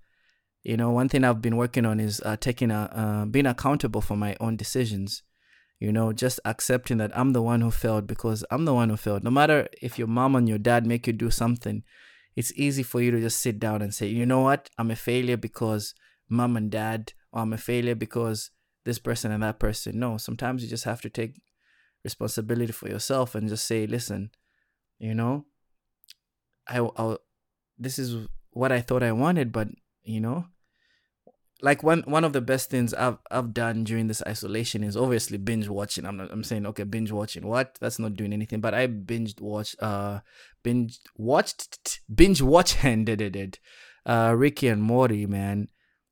You 0.63 0.77
know, 0.77 0.91
one 0.91 1.10
thing 1.10 1.24
I've 1.24 1.41
been 1.41 1.58
working 1.58 1.86
on 1.86 2.00
is 2.00 2.22
uh, 2.25 2.38
taking 2.38 2.72
a, 2.72 2.89
uh, 2.93 3.25
being 3.25 3.46
accountable 3.46 4.01
for 4.01 4.15
my 4.15 4.36
own 4.39 4.55
decisions. 4.55 5.24
You 5.79 5.91
know, 5.91 6.13
just 6.13 6.39
accepting 6.46 6.98
that 7.00 7.12
I'm 7.17 7.34
the 7.34 7.41
one 7.41 7.60
who 7.60 7.70
failed 7.70 8.08
because 8.08 8.46
I'm 8.50 8.63
the 8.63 8.74
one 8.74 8.89
who 8.89 8.96
failed. 8.96 9.24
No 9.24 9.32
matter 9.32 9.67
if 9.82 10.00
your 10.00 10.08
mom 10.08 10.36
and 10.36 10.48
your 10.48 10.58
dad 10.58 10.86
make 10.86 11.05
you 11.05 11.12
do 11.12 11.29
something, 11.29 11.84
it's 12.36 12.53
easy 12.55 12.84
for 12.84 13.01
you 13.01 13.12
to 13.12 13.20
just 13.20 13.41
sit 13.41 13.60
down 13.60 13.82
and 13.82 13.93
say, 13.93 14.08
you 14.08 14.25
know 14.25 14.39
what, 14.39 14.70
I'm 14.77 14.91
a 14.91 14.96
failure 14.96 15.36
because 15.36 15.93
mom 16.29 16.55
and 16.55 16.72
dad, 16.72 17.12
or 17.34 17.41
I'm 17.41 17.51
a 17.51 17.58
failure 17.58 17.96
because 17.96 18.51
this 18.86 19.00
person 19.00 19.32
and 19.32 19.43
that 19.43 19.60
person. 19.60 20.00
No, 20.00 20.17
sometimes 20.17 20.63
you 20.63 20.70
just 20.70 20.86
have 20.86 21.01
to 21.01 21.10
take 21.10 21.41
responsibility 22.03 22.72
for 22.72 22.88
yourself 22.88 23.36
and 23.36 23.50
just 23.50 23.65
say, 23.65 23.86
listen, 23.86 24.32
you 25.00 25.13
know, 25.13 25.46
I, 26.67 26.79
I 26.79 27.17
this 27.77 28.00
is 28.00 28.27
what 28.51 28.72
I 28.72 28.82
thought 28.82 29.03
I 29.03 29.12
wanted, 29.12 29.51
but 29.51 29.67
you 30.03 30.22
know, 30.22 30.46
like 31.62 31.83
one 31.83 32.03
one 32.05 32.24
of 32.24 32.33
the 32.33 32.41
best 32.41 32.69
things 32.69 32.93
I've 32.93 33.17
I've 33.31 33.53
done 33.53 33.83
during 33.83 34.07
this 34.07 34.22
isolation 34.27 34.83
is 34.83 34.98
obviously 34.98 35.38
binge 35.38 35.67
watching. 35.67 36.05
I'm 36.05 36.17
not, 36.17 36.31
I'm 36.31 36.43
saying 36.43 36.65
okay 36.67 36.83
binge 36.83 37.12
watching 37.12 37.48
what 37.48 37.77
that's 37.79 38.00
not 38.00 38.15
doing 38.15 38.33
anything, 38.33 38.60
but 38.60 38.74
I 38.74 38.88
binged 38.88 39.39
watch 39.41 39.75
uh 39.79 40.19
binge 40.63 41.00
watched 41.15 42.01
binge 42.13 42.41
watch 42.41 42.77
and 42.83 43.05
did 43.05 43.22
it 43.22 43.60
uh 44.05 44.33
Ricky 44.36 44.67
and 44.67 44.83
Morty 44.83 45.25
man, 45.25 45.69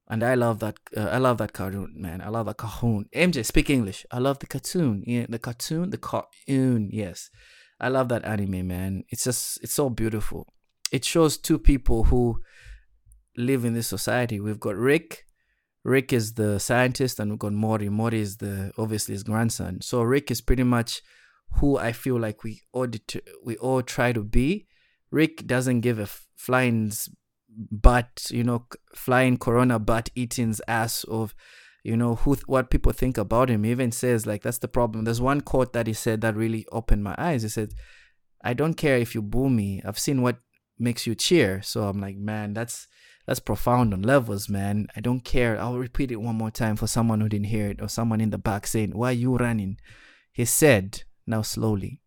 and 0.07 0.23
I 0.23 0.35
love 0.35 0.59
that 0.59 0.77
uh, 0.95 1.09
I 1.11 1.17
love 1.17 1.37
that 1.39 1.53
cartoon 1.53 1.95
man. 1.97 2.21
I 2.21 2.29
love 2.29 2.45
that 2.45 2.57
cartoon. 2.57 3.09
MJ 3.13 3.45
speak 3.45 3.69
English. 3.69 4.05
I 4.11 4.19
love 4.19 4.39
the 4.39 4.47
cartoon. 4.47 5.03
Yeah, 5.05 5.25
the 5.27 5.39
cartoon, 5.39 5.89
the 5.89 5.97
cartoon. 5.97 6.89
Yes, 6.93 7.29
I 7.79 7.89
love 7.89 8.07
that 8.09 8.23
anime 8.23 8.67
man. 8.67 9.03
It's 9.09 9.25
just 9.25 9.59
it's 9.61 9.73
so 9.73 9.89
beautiful. 9.89 10.47
It 10.93 11.03
shows 11.03 11.37
two 11.37 11.57
people 11.57 12.05
who 12.05 12.39
live 13.35 13.65
in 13.65 13.73
this 13.73 13.87
society. 13.87 14.39
We've 14.39 14.59
got 14.59 14.75
Rick 14.75 15.25
Rick 15.83 16.13
is 16.13 16.33
the 16.33 16.59
scientist, 16.59 17.19
and 17.19 17.31
we've 17.31 17.39
got 17.39 17.53
Morty. 17.53 17.89
Morty 17.89 18.19
is 18.19 18.37
the 18.37 18.71
obviously 18.77 19.13
his 19.13 19.23
grandson. 19.23 19.81
So 19.81 20.01
Rick 20.03 20.29
is 20.29 20.41
pretty 20.41 20.63
much 20.63 21.01
who 21.55 21.77
I 21.77 21.91
feel 21.91 22.19
like 22.19 22.43
we 22.43 22.61
all 22.71 22.87
to, 22.87 23.21
we 23.43 23.57
all 23.57 23.81
try 23.81 24.13
to 24.13 24.23
be. 24.23 24.67
Rick 25.09 25.47
doesn't 25.47 25.81
give 25.81 25.99
a 25.99 26.07
flying's 26.35 27.09
butt, 27.49 28.27
you 28.29 28.43
know, 28.43 28.67
flying 28.95 29.37
Corona 29.37 29.79
butt 29.79 30.09
eating's 30.15 30.61
ass 30.67 31.03
of, 31.05 31.35
you 31.83 31.97
know, 31.97 32.15
who 32.15 32.35
what 32.45 32.69
people 32.69 32.91
think 32.91 33.17
about 33.17 33.49
him. 33.49 33.63
He 33.63 33.71
even 33.71 33.91
says 33.91 34.25
like 34.25 34.43
that's 34.43 34.59
the 34.59 34.67
problem. 34.67 35.03
There's 35.03 35.19
one 35.19 35.41
quote 35.41 35.73
that 35.73 35.87
he 35.87 35.93
said 35.93 36.21
that 36.21 36.35
really 36.35 36.65
opened 36.71 37.03
my 37.03 37.15
eyes. 37.17 37.43
He 37.43 37.49
said, 37.49 37.73
"I 38.43 38.53
don't 38.53 38.75
care 38.75 38.97
if 38.97 39.15
you 39.15 39.21
boo 39.21 39.49
me. 39.49 39.81
I've 39.83 39.99
seen 39.99 40.21
what 40.21 40.37
makes 40.79 41.05
you 41.07 41.15
cheer." 41.15 41.61
So 41.63 41.87
I'm 41.87 41.99
like, 41.99 42.17
man, 42.17 42.53
that's 42.53 42.87
that's 43.25 43.39
profound 43.39 43.93
on 43.93 44.01
levels, 44.01 44.49
man. 44.49 44.87
I 44.95 45.01
don't 45.01 45.23
care. 45.23 45.59
I'll 45.59 45.77
repeat 45.77 46.11
it 46.11 46.21
one 46.21 46.35
more 46.35 46.51
time 46.51 46.75
for 46.75 46.87
someone 46.87 47.21
who 47.21 47.29
didn't 47.29 47.47
hear 47.47 47.69
it 47.69 47.81
or 47.81 47.87
someone 47.87 48.21
in 48.21 48.31
the 48.31 48.37
back 48.37 48.67
saying, 48.67 48.91
"Why 48.91 49.09
are 49.09 49.13
you 49.13 49.35
running?" 49.35 49.77
He 50.31 50.45
said, 50.45 51.03
now 51.27 51.41
slowly, 51.41 52.01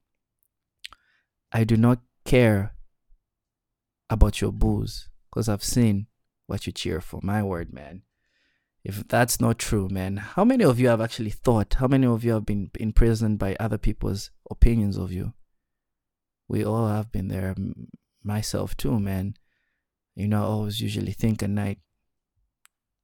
I 1.52 1.64
do 1.64 1.76
not 1.76 2.00
care 2.24 2.74
about 4.10 4.40
your 4.40 4.52
booze 4.52 5.08
because 5.30 5.48
I've 5.48 5.64
seen 5.64 6.06
what 6.46 6.66
you 6.66 6.72
cheer 6.72 7.00
for. 7.00 7.20
My 7.22 7.42
word, 7.42 7.72
man. 7.72 8.02
If 8.82 9.08
that's 9.08 9.40
not 9.40 9.58
true, 9.58 9.88
man, 9.88 10.18
how 10.18 10.44
many 10.44 10.62
of 10.62 10.78
you 10.78 10.88
have 10.88 11.00
actually 11.00 11.30
thought? 11.30 11.74
How 11.74 11.86
many 11.86 12.06
of 12.06 12.22
you 12.22 12.32
have 12.32 12.44
been 12.44 12.70
imprisoned 12.78 13.38
by 13.38 13.56
other 13.58 13.78
people's 13.78 14.30
opinions 14.50 14.98
of 14.98 15.10
you? 15.10 15.32
We 16.48 16.64
all 16.64 16.88
have 16.88 17.10
been 17.10 17.28
there, 17.28 17.54
myself 18.22 18.76
too, 18.76 19.00
man. 19.00 19.36
You 20.14 20.28
know, 20.28 20.42
I 20.42 20.46
always 20.46 20.80
usually 20.80 21.12
think 21.12 21.42
at 21.42 21.50
night, 21.50 21.78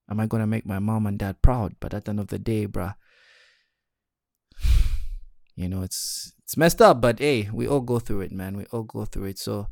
am 0.08 0.20
I 0.20 0.26
to 0.26 0.46
make 0.46 0.66
my 0.66 0.78
mom 0.78 1.06
and 1.06 1.18
dad 1.18 1.42
proud? 1.42 1.74
But 1.80 1.94
at 1.94 2.04
the 2.04 2.10
end 2.10 2.20
of 2.20 2.28
the 2.28 2.38
day, 2.38 2.66
bruh, 2.66 2.94
you 5.56 5.68
know, 5.68 5.82
it's 5.82 6.32
it's 6.42 6.56
messed 6.56 6.82
up, 6.82 7.00
but 7.00 7.18
hey, 7.18 7.48
we 7.52 7.66
all 7.66 7.80
go 7.80 7.98
through 7.98 8.22
it, 8.22 8.32
man. 8.32 8.56
We 8.56 8.66
all 8.72 8.82
go 8.82 9.04
through 9.04 9.26
it. 9.26 9.38
So 9.38 9.68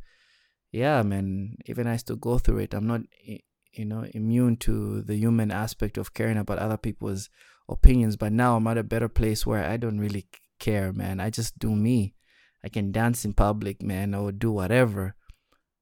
yeah, 0.72 1.02
man, 1.02 1.56
even 1.66 1.86
I 1.86 1.96
still 1.96 2.16
go 2.16 2.38
through 2.38 2.58
it. 2.58 2.74
I'm 2.74 2.86
not, 2.86 3.00
you 3.24 3.84
know, 3.84 4.04
immune 4.12 4.56
to 4.58 5.02
the 5.02 5.16
human 5.16 5.50
aspect 5.50 5.96
of 5.96 6.14
caring 6.14 6.36
about 6.36 6.58
other 6.58 6.76
people's 6.76 7.30
opinions. 7.68 8.16
But 8.16 8.32
now 8.32 8.56
I'm 8.56 8.66
at 8.66 8.78
a 8.78 8.82
better 8.82 9.08
place 9.08 9.46
where 9.46 9.64
I 9.64 9.76
don't 9.76 9.98
really 9.98 10.26
care, 10.58 10.92
man. 10.92 11.20
I 11.20 11.30
just 11.30 11.58
do 11.58 11.74
me. 11.74 12.14
I 12.64 12.68
can 12.68 12.92
dance 12.92 13.24
in 13.24 13.34
public, 13.34 13.82
man, 13.82 14.14
or 14.14 14.32
do 14.32 14.50
whatever, 14.50 15.14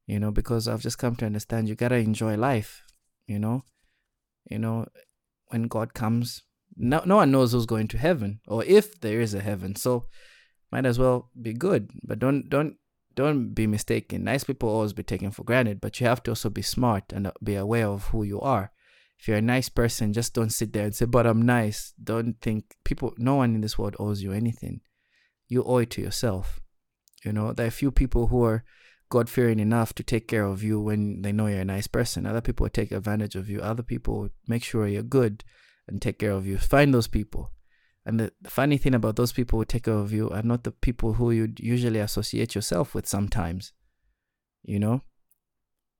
you 0.06 0.18
know, 0.20 0.30
because 0.30 0.68
I've 0.68 0.82
just 0.82 0.98
come 0.98 1.16
to 1.16 1.26
understand 1.26 1.68
you 1.68 1.75
gotta 1.75 1.96
enjoy 1.96 2.36
life, 2.36 2.82
you 3.26 3.38
know, 3.38 3.64
you 4.50 4.58
know, 4.58 4.86
when 5.48 5.64
God 5.64 5.94
comes, 5.94 6.42
no, 6.76 7.02
no 7.04 7.16
one 7.16 7.30
knows 7.30 7.52
who's 7.52 7.66
going 7.66 7.88
to 7.88 7.98
heaven 7.98 8.40
or 8.46 8.64
if 8.64 9.00
there 9.00 9.20
is 9.20 9.34
a 9.34 9.40
heaven. 9.40 9.76
So 9.76 10.06
might 10.70 10.86
as 10.86 10.98
well 10.98 11.30
be 11.40 11.52
good, 11.52 11.90
but 12.02 12.18
don't 12.18 12.48
don't 12.48 12.76
don't 13.14 13.54
be 13.54 13.66
mistaken. 13.66 14.25
Nice 14.25 14.44
people 14.44 14.68
always 14.68 14.92
be 14.92 15.02
taken 15.02 15.30
for 15.30 15.42
granted, 15.42 15.80
but 15.80 15.98
you 15.98 16.06
have 16.06 16.22
to 16.25 16.32
also 16.32 16.50
be 16.50 16.62
smart 16.62 17.12
and 17.12 17.26
uh, 17.28 17.32
be 17.42 17.54
aware 17.54 17.86
of 17.86 18.08
who 18.08 18.22
you 18.22 18.40
are. 18.40 18.72
If 19.18 19.26
you're 19.26 19.38
a 19.38 19.42
nice 19.42 19.70
person, 19.70 20.12
just 20.12 20.34
don't 20.34 20.50
sit 20.50 20.72
there 20.72 20.84
and 20.84 20.94
say, 20.94 21.06
"But 21.06 21.26
I'm 21.26 21.42
nice." 21.42 21.94
Don't 22.02 22.38
think 22.42 22.76
people. 22.84 23.14
No 23.16 23.36
one 23.36 23.54
in 23.54 23.62
this 23.62 23.78
world 23.78 23.96
owes 23.98 24.22
you 24.22 24.32
anything. 24.32 24.82
You 25.48 25.64
owe 25.64 25.78
it 25.78 25.90
to 25.92 26.02
yourself. 26.02 26.60
You 27.25 27.32
know, 27.32 27.52
there 27.52 27.66
are 27.66 27.70
few 27.70 27.90
people 27.90 28.26
who 28.26 28.44
are 28.44 28.62
God 29.08 29.28
fearing 29.28 29.60
enough 29.60 29.94
to 29.94 30.02
take 30.02 30.26
care 30.26 30.44
of 30.44 30.62
you 30.62 30.80
when 30.80 31.22
they 31.22 31.32
know 31.32 31.46
you're 31.46 31.60
a 31.60 31.64
nice 31.64 31.86
person. 31.86 32.26
Other 32.26 32.40
people 32.40 32.68
take 32.68 32.90
advantage 32.90 33.36
of 33.36 33.48
you. 33.48 33.60
Other 33.60 33.82
people 33.82 34.28
make 34.48 34.64
sure 34.64 34.86
you're 34.86 35.02
good 35.02 35.44
and 35.86 36.02
take 36.02 36.18
care 36.18 36.32
of 36.32 36.46
you. 36.46 36.58
Find 36.58 36.92
those 36.92 37.06
people. 37.06 37.52
And 38.04 38.20
the, 38.20 38.32
funny 38.46 38.78
thing 38.78 38.94
about 38.94 39.16
those 39.16 39.32
people 39.32 39.58
who 39.58 39.64
take 39.64 39.84
care 39.84 39.94
of 39.94 40.12
you 40.12 40.30
are 40.30 40.42
not 40.42 40.64
the 40.64 40.70
people 40.70 41.14
who 41.14 41.30
you 41.30 41.52
usually 41.58 41.98
associate 41.98 42.54
yourself 42.54 42.94
with 42.94 43.06
sometimes. 43.06 43.72
You 44.62 44.78
know? 44.78 45.02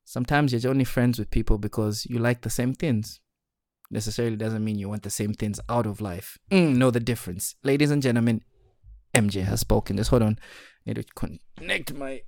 Sometimes 0.05 0.53
you're 0.53 0.71
only 0.71 0.85
friends 0.85 1.19
with 1.19 1.31
people 1.31 1.59
because 1.59 2.07
you 2.07 2.19
like 2.19 2.43
the 2.43 2.51
same 2.51 2.75
things. 2.75 3.21
Necessarily 3.91 4.37
doesn't 4.37 4.65
mean 4.65 4.79
you 4.79 4.89
want 4.89 5.03
the 5.03 5.11
same 5.11 5.35
things 5.35 5.61
out 5.69 5.87
of 5.87 6.01
life. 6.01 6.39
Mm, 6.51 6.77
know 6.77 6.91
the 6.91 7.01
difference. 7.01 7.55
Ladies 7.63 7.91
and 7.91 8.03
gentlemen, 8.03 8.43
MJ 9.15 9.43
has 9.45 9.61
spoken. 9.61 9.97
Just 9.97 10.11
hold 10.11 10.23
on. 10.23 10.39
I 10.87 10.91
need 10.91 10.97
to 10.97 11.37
connect 11.59 11.95
my 11.95 12.23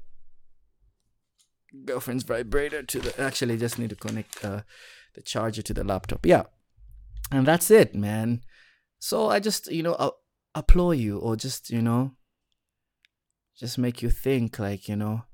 girlfriend's 1.84 2.25
vibrator 2.25 2.82
to 2.82 2.98
the. 3.00 3.20
Actually, 3.20 3.56
just 3.56 3.78
need 3.78 3.90
to 3.90 3.96
connect 3.96 4.44
uh, 4.44 4.62
the 5.14 5.22
charger 5.22 5.62
to 5.62 5.75
the 5.75 5.84
laptop. 5.84 6.25
Yeah. 6.25 6.44
And 7.30 7.46
that's 7.46 7.70
it, 7.70 7.94
man. 7.94 8.42
So 8.98 9.28
I 9.28 9.38
just, 9.38 9.70
you 9.70 9.82
know, 9.82 10.12
applaud 10.54 10.92
you 10.92 11.18
or 11.18 11.37
just, 11.37 11.70
you 11.70 11.82
know, 11.82 12.12
just 13.56 13.78
make 13.78 14.02
you 14.02 14.10
think 14.10 14.58
like, 14.58 14.88
you 14.88 14.96
know, 14.96 15.25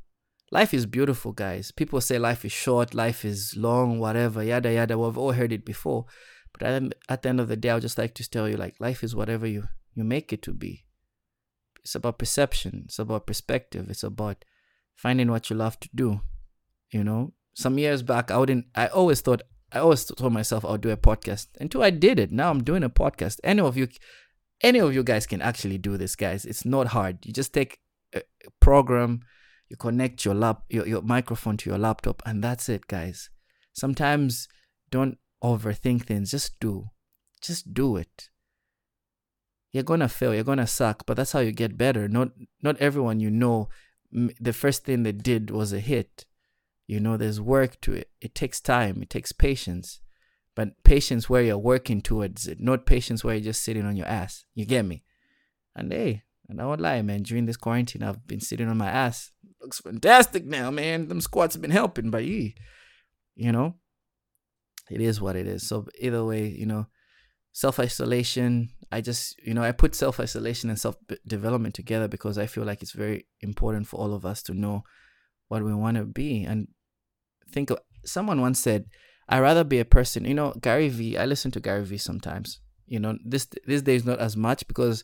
life 0.51 0.75
is 0.75 0.87
beautiful, 0.87 1.33
guys. 1.33 1.71
People 1.71 2.01
say 2.01 2.19
life 2.19 2.45
is 2.45 2.53
short, 2.53 2.95
life 2.95 3.25
is 3.25 3.55
long, 3.57 3.99
whatever, 3.99 4.43
yada, 4.43 4.73
yada. 4.73 4.99
We've 4.99 5.17
all 5.17 5.33
heard 5.33 5.53
it 5.53 5.65
before. 5.65 6.07
But 6.53 6.93
at 7.09 7.23
the 7.23 7.29
end 7.29 7.41
of 7.41 7.49
the 7.49 7.57
day, 7.57 7.71
I 7.71 7.75
would 7.75 7.83
just 7.83 7.99
like 7.99 8.15
to 8.15 8.31
tell 8.31 8.49
you, 8.49 8.57
like, 8.57 8.77
life 8.79 9.03
is 9.03 9.15
whatever 9.17 9.47
you, 9.47 9.65
you 9.95 10.05
make 10.05 10.33
it 10.33 10.43
to 10.43 10.53
be. 10.53 10.85
It's 11.83 11.95
about 11.95 12.19
perception. 12.19 12.83
It's 12.85 12.99
about 12.99 13.27
perspective. 13.27 13.91
It's 13.91 14.05
about 14.05 14.45
finding 14.95 15.31
what 15.31 15.51
you 15.51 15.57
love 15.57 15.79
to 15.81 15.89
do. 15.95 16.21
You 16.91 17.05
know, 17.05 17.33
some 17.55 17.79
years 17.79 18.03
back, 18.03 18.31
I 18.31 18.37
wouldn't, 18.37 18.67
I 18.75 18.87
always 18.89 19.21
thought 19.21 19.43
I 19.75 19.81
always 19.81 20.05
told 20.05 20.33
myself 20.33 20.65
I'll 20.65 20.79
do 20.79 20.91
a 20.91 20.97
podcast 20.97 21.49
until 21.61 21.83
I 21.83 21.91
did 21.91 22.21
it. 22.21 22.31
Now 22.31 22.51
I'm 22.51 22.63
doing 22.63 22.85
a 22.85 22.91
podcast. 22.91 23.41
Any 23.43 23.61
of 23.61 23.77
you, 23.77 23.89
any 24.63 24.79
of 24.79 24.95
you 24.95 25.03
guys 25.03 25.27
can 25.27 25.43
actually 25.43 25.79
do 25.79 25.97
this, 25.97 26.15
guys. 26.15 26.45
It's 26.45 26.65
not 26.65 26.89
hard. 26.89 27.27
You 27.27 27.33
just 27.33 27.53
take 27.53 27.81
a 28.15 28.23
program, 28.61 29.23
you 29.69 29.77
connect 29.77 30.25
your 30.25 30.35
lap, 30.35 30.63
your, 30.69 30.87
your 30.87 31.03
microphone 31.03 31.57
to 31.57 31.71
your 31.71 31.79
laptop, 31.79 32.23
and 32.25 32.43
that's 32.43 32.69
it, 32.69 32.87
guys. 32.87 33.31
Sometimes 33.73 34.47
don't 34.91 35.19
overthink 35.43 36.05
things. 36.05 36.31
Just 36.31 36.61
do, 36.61 36.91
just 37.43 37.75
do 37.75 37.97
it. 37.97 38.29
You're 39.73 39.83
gonna 39.83 40.09
fail. 40.09 40.33
You're 40.33 40.45
gonna 40.45 40.69
suck, 40.69 41.05
but 41.05 41.17
that's 41.17 41.33
how 41.33 41.41
you 41.41 41.51
get 41.51 41.77
better. 41.77 42.07
Not 42.09 42.29
not 42.63 42.77
everyone 42.79 43.19
you 43.19 43.29
know. 43.29 43.69
The 44.15 44.53
first 44.53 44.85
thing 44.85 45.03
they 45.03 45.13
did 45.13 45.51
was 45.51 45.73
a 45.73 45.81
hit 45.81 46.25
you 46.87 47.01
know, 47.01 47.17
there's 47.17 47.41
work 47.41 47.81
to 47.83 47.95
it. 47.95 48.11
It 48.21 48.35
takes 48.35 48.61
time, 48.61 49.03
it 49.03 49.11
takes 49.11 49.33
patience. 49.33 50.01
But 50.55 50.83
patience 50.85 51.29
where 51.29 51.43
you're 51.43 51.59
working 51.59 52.01
towards 52.01 52.47
it, 52.47 52.61
not 52.61 52.87
patience 52.87 53.25
where 53.25 53.35
you're 53.35 53.45
just 53.45 53.65
sitting 53.65 53.85
on 53.85 53.97
your 53.97 54.07
ass. 54.07 54.45
You 54.55 54.65
get 54.67 54.85
me? 54.85 55.03
And 55.75 55.93
hey, 55.93 56.23
and 56.49 56.61
I 56.61 56.67
won't 56.67 56.81
lie, 56.81 57.03
man, 57.03 57.23
during 57.23 57.47
this 57.47 57.57
quarantine, 57.57 58.05
I've 58.05 58.27
been 58.27 58.41
sitting 58.41 58.69
on 58.69 58.77
my 58.77 58.89
ass. 58.89 59.33
Looks 59.61 59.81
fantastic 59.81 60.45
now, 60.45 60.71
man. 60.71 61.09
Them 61.09 61.21
squats 61.21 61.55
have 61.55 61.63
been 61.63 61.73
helping, 61.73 62.11
but 62.11 62.25
you, 62.25 62.53
you 63.35 63.51
know, 63.51 63.75
it 64.91 65.01
is 65.01 65.21
what 65.21 65.35
it 65.35 65.49
is. 65.49 65.67
So 65.67 65.89
either 65.99 66.25
way, 66.25 66.47
you 66.47 66.67
know, 66.67 66.87
self 67.51 67.81
isolation. 67.81 68.69
I 68.95 69.01
just, 69.01 69.37
you 69.45 69.55
know, 69.55 69.63
I 69.63 69.73
put 69.73 69.95
self 69.95 70.21
isolation 70.21 70.71
and 70.71 70.79
self 70.79 70.97
development 71.27 71.75
together 71.75 72.07
because 72.07 72.39
I 72.39 72.47
feel 72.47 72.65
like 72.65 72.81
it's 72.81 72.93
very 72.93 73.27
important 73.41 73.89
for 73.89 73.97
all 73.97 74.15
of 74.15 74.25
us 74.25 74.41
to 74.45 74.55
know 74.55 74.85
what 75.49 75.65
we 75.65 75.75
want 75.75 75.97
to 75.97 76.05
be. 76.05 76.45
And 76.45 76.69
think 77.51 77.71
of 77.71 77.79
someone 78.05 78.41
once 78.41 78.61
said, 78.61 78.87
I'd 79.29 79.41
rather 79.41 79.65
be 79.65 79.81
a 79.81 79.85
person, 79.85 80.25
you 80.25 80.35
know, 80.35 80.53
Gary 80.61 80.89
Vee, 80.89 81.19
I 81.19 81.25
listen 81.25 81.51
to 81.53 81.61
Gary 81.61 81.85
Vee 81.85 81.99
sometimes. 81.99 82.61
You 82.87 83.01
know, 83.01 83.19
this 83.25 83.49
this 83.67 83.83
days 83.83 84.05
not 84.05 84.21
as 84.21 84.37
much 84.37 84.69
because 84.69 85.03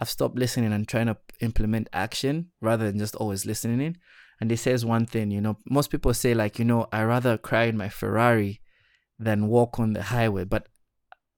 I've 0.00 0.10
stopped 0.10 0.36
listening 0.36 0.72
and 0.74 0.86
trying 0.86 1.06
to 1.06 1.16
implement 1.40 1.88
action 1.94 2.50
rather 2.60 2.86
than 2.86 2.98
just 2.98 3.14
always 3.14 3.46
listening 3.46 3.80
in. 3.80 3.96
And 4.40 4.50
he 4.50 4.56
says 4.56 4.84
one 4.84 5.06
thing, 5.06 5.30
you 5.30 5.40
know, 5.40 5.56
most 5.64 5.90
people 5.90 6.12
say 6.12 6.34
like, 6.34 6.58
you 6.58 6.64
know, 6.66 6.88
I 6.92 7.04
rather 7.04 7.38
cry 7.38 7.64
in 7.64 7.76
my 7.76 7.88
Ferrari 7.88 8.60
than 9.18 9.48
walk 9.48 9.78
on 9.78 9.92
the 9.92 10.02
highway. 10.02 10.44
But 10.44 10.68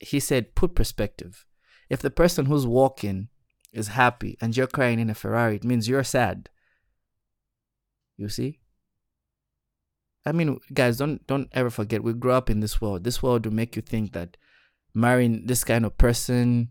he 0.00 0.18
said, 0.18 0.54
put 0.54 0.74
perspective. 0.74 1.44
If 1.92 2.00
the 2.00 2.10
person 2.10 2.46
who's 2.46 2.66
walking 2.66 3.28
is 3.70 3.88
happy 3.88 4.38
and 4.40 4.56
you're 4.56 4.66
crying 4.66 4.98
in 4.98 5.10
a 5.10 5.14
Ferrari, 5.14 5.56
it 5.56 5.62
means 5.62 5.90
you're 5.90 6.02
sad. 6.02 6.48
You 8.16 8.30
see? 8.30 8.60
I 10.24 10.32
mean, 10.32 10.58
guys, 10.72 10.96
don't 10.96 11.26
don't 11.26 11.50
ever 11.52 11.68
forget 11.68 12.02
we 12.02 12.14
grew 12.14 12.32
up 12.32 12.48
in 12.48 12.60
this 12.60 12.80
world. 12.80 13.04
This 13.04 13.22
world 13.22 13.44
will 13.44 13.52
make 13.52 13.76
you 13.76 13.82
think 13.82 14.14
that 14.14 14.38
marrying 14.94 15.44
this 15.44 15.64
kind 15.64 15.84
of 15.84 15.98
person, 15.98 16.70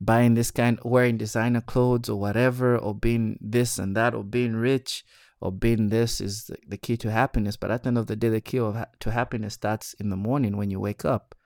buying 0.00 0.34
this 0.34 0.50
kind, 0.50 0.80
wearing 0.82 1.18
designer 1.18 1.60
clothes 1.60 2.08
or 2.08 2.18
whatever, 2.18 2.76
or 2.76 2.96
being 2.96 3.38
this 3.40 3.78
and 3.78 3.96
that, 3.96 4.12
or 4.12 4.24
being 4.24 4.56
rich, 4.56 5.04
or 5.40 5.52
being 5.52 5.90
this 5.90 6.20
is 6.20 6.50
the, 6.66 6.76
key 6.76 6.96
to 6.96 7.12
happiness. 7.12 7.56
But 7.56 7.70
at 7.70 7.84
the 7.84 7.88
end 7.90 7.98
of 7.98 8.08
the 8.08 8.16
day, 8.16 8.28
the 8.28 8.40
key 8.40 8.58
of 8.58 8.84
to 8.98 9.12
happiness 9.12 9.54
starts 9.54 9.94
in 10.00 10.10
the 10.10 10.16
morning 10.16 10.56
when 10.56 10.68
you 10.68 10.80
wake 10.80 11.04
up. 11.04 11.36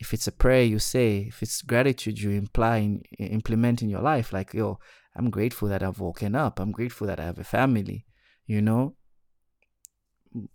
If 0.00 0.14
it's 0.14 0.28
a 0.28 0.32
prayer 0.32 0.62
you 0.62 0.78
say, 0.78 1.26
if 1.28 1.42
it's 1.42 1.62
gratitude 1.62 2.20
you 2.20 2.30
imply 2.30 2.78
in, 2.78 3.02
implement 3.18 3.82
in 3.82 3.88
your 3.88 4.02
life, 4.02 4.32
like 4.32 4.54
yo, 4.54 4.78
I'm 5.16 5.30
grateful 5.30 5.68
that 5.68 5.82
I've 5.82 5.98
woken 5.98 6.34
up. 6.34 6.60
I'm 6.60 6.70
grateful 6.70 7.06
that 7.08 7.18
I 7.18 7.24
have 7.24 7.38
a 7.38 7.44
family, 7.44 8.06
you 8.46 8.62
know? 8.62 8.94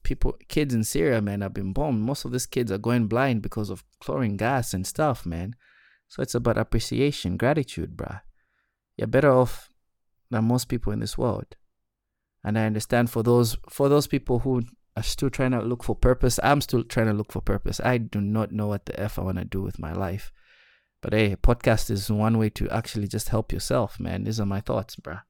people, 0.04 0.38
kids 0.48 0.74
in 0.74 0.84
Syria, 0.84 1.22
man, 1.22 1.42
have 1.42 1.54
been 1.54 1.74
bombed. 1.74 2.02
Most 2.02 2.26
of 2.26 2.32
these 2.32 2.46
kids 2.46 2.72
are 2.72 2.78
going 2.78 3.08
blind 3.08 3.42
because 3.42 3.70
of 3.70 3.84
chlorine 4.00 4.38
gas 4.38 4.74
and 4.74 4.86
stuff, 4.86 5.26
man. 5.26 5.56
So 6.08 6.22
it's 6.22 6.36
about 6.36 6.58
appreciation, 6.58 7.38
gratitude, 7.38 7.96
bruh. 7.98 8.22
You're 8.98 9.08
better 9.08 9.32
off 9.32 9.70
than 10.30 10.46
most 10.46 10.66
people 10.66 10.94
in 10.94 11.00
this 11.00 11.18
world. 11.18 11.56
And 12.44 12.58
I 12.60 12.66
understand 12.66 13.10
for 13.10 13.24
those 13.24 13.58
for 13.70 13.90
those 13.90 14.06
people 14.06 14.40
who 14.40 14.64
are 14.96 15.04
still 15.04 15.30
trying 15.30 15.52
to 15.52 15.62
look 15.62 15.84
for 15.84 15.96
purpose, 15.96 16.40
I'm 16.44 16.62
still 16.62 16.84
trying 16.84 17.08
to 17.08 17.14
look 17.14 17.32
for 17.32 17.42
purpose. 17.42 17.80
I 17.84 17.98
do 17.98 18.22
not 18.22 18.52
know 18.52 18.68
what 18.68 18.86
the 18.86 19.00
F 19.00 19.18
I 19.18 19.24
want 19.24 19.38
to 19.38 19.46
do 19.46 19.62
with 19.62 19.80
my 19.80 19.94
life. 19.94 20.32
But 21.02 21.14
hey, 21.14 21.36
podcast 21.36 21.90
is 21.90 22.10
one 22.10 22.38
way 22.38 22.50
to 22.52 22.70
actually 22.70 23.08
just 23.08 23.30
help 23.30 23.52
yourself, 23.52 24.00
man. 24.00 24.24
These 24.24 24.40
are 24.40 24.46
my 24.46 24.62
thoughts, 24.62 24.96
bruh. 24.96 25.22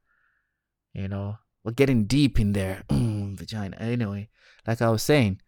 You 0.92 1.08
know, 1.08 1.38
we're 1.64 1.72
getting 1.72 2.04
deep 2.04 2.38
in 2.38 2.52
there. 2.52 2.84
Vagina. 2.90 3.76
Anyway, 3.78 4.28
like 4.66 4.80
I 4.80 4.90
was 4.90 5.02
saying, 5.02 5.40